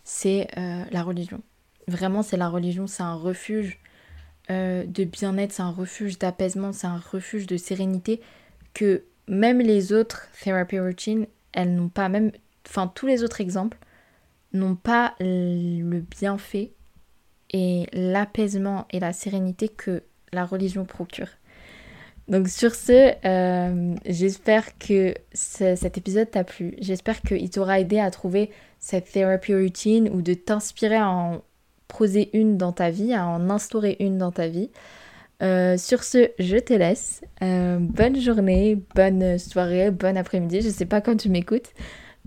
c'est 0.04 0.48
euh, 0.58 0.84
la 0.92 1.04
religion. 1.04 1.42
Vraiment, 1.88 2.22
c'est 2.22 2.38
la 2.38 2.50
religion, 2.50 2.86
c'est 2.86 3.04
un 3.04 3.16
refuge 3.16 3.80
euh, 4.52 4.86
de 4.86 5.04
bien-être, 5.04 5.52
c'est 5.52 5.64
un 5.64 5.72
refuge 5.72 6.20
d'apaisement, 6.20 6.72
c'est 6.74 6.88
un 6.88 7.00
refuge 7.00 7.48
de 7.48 7.58
sérénité 7.58 8.22
que 8.74 9.04
même 9.28 9.60
les 9.60 9.94
autres 9.94 10.28
therapy 10.44 10.80
routines, 10.80 11.26
elles 11.54 11.74
n'ont 11.74 11.90
pas, 11.90 12.10
même, 12.10 12.32
enfin 12.68 12.92
tous 12.94 13.08
les 13.08 13.24
autres 13.24 13.42
exemples, 13.42 13.78
n'ont 14.54 14.76
pas 14.76 15.16
le 15.20 16.00
bienfait 16.00 16.72
et 17.52 17.88
l'apaisement 17.94 18.88
et 18.92 19.00
la 19.00 19.14
sérénité 19.14 19.70
que 19.70 20.04
la 20.34 20.46
religion 20.46 20.86
procure. 20.86 21.28
Donc 22.30 22.48
sur 22.48 22.76
ce, 22.76 23.14
euh, 23.26 23.96
j'espère 24.06 24.78
que 24.78 25.16
cet 25.34 25.98
épisode 25.98 26.30
t'a 26.30 26.44
plu. 26.44 26.76
J'espère 26.80 27.22
qu'il 27.22 27.50
t'aura 27.50 27.80
aidé 27.80 28.00
à 28.00 28.12
trouver 28.12 28.52
cette 28.78 29.12
therapy 29.12 29.56
routine 29.56 30.10
ou 30.14 30.22
de 30.22 30.36
t'inspirer 30.36 30.98
à 30.98 31.10
en 31.10 31.42
poser 31.88 32.30
une 32.38 32.56
dans 32.56 32.72
ta 32.72 32.92
vie, 32.92 33.14
à 33.14 33.26
en 33.26 33.50
instaurer 33.50 33.98
une 34.00 34.20
dans 34.20 34.32
ta 34.32 34.48
vie. 34.48 34.70
Euh, 35.42 35.78
sur 35.78 36.04
ce, 36.04 36.30
je 36.38 36.58
te 36.58 36.74
laisse. 36.74 37.22
Euh, 37.42 37.80
bonne 37.80 38.20
journée, 38.20 38.78
bonne 38.94 39.40
soirée, 39.40 39.90
bon 39.90 40.16
après-midi. 40.16 40.62
Je 40.62 40.70
sais 40.70 40.86
pas 40.86 41.02
quand 41.02 41.18
tu 41.18 41.30
m'écoutes, 41.30 41.74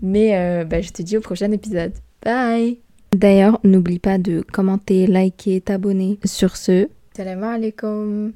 mais 0.01 0.65
bah, 0.65 0.81
je 0.81 0.89
te 0.89 1.01
dis 1.01 1.15
au 1.15 1.21
prochain 1.21 1.51
épisode. 1.51 1.93
Bye 2.25 2.79
D'ailleurs, 3.13 3.59
n'oublie 3.63 3.99
pas 3.99 4.17
de 4.17 4.41
commenter, 4.41 5.07
liker, 5.07 5.61
t'abonner. 5.61 6.19
Sur 6.25 6.57
ce, 6.57 6.89
salam 7.13 7.43
alaikum 7.45 8.33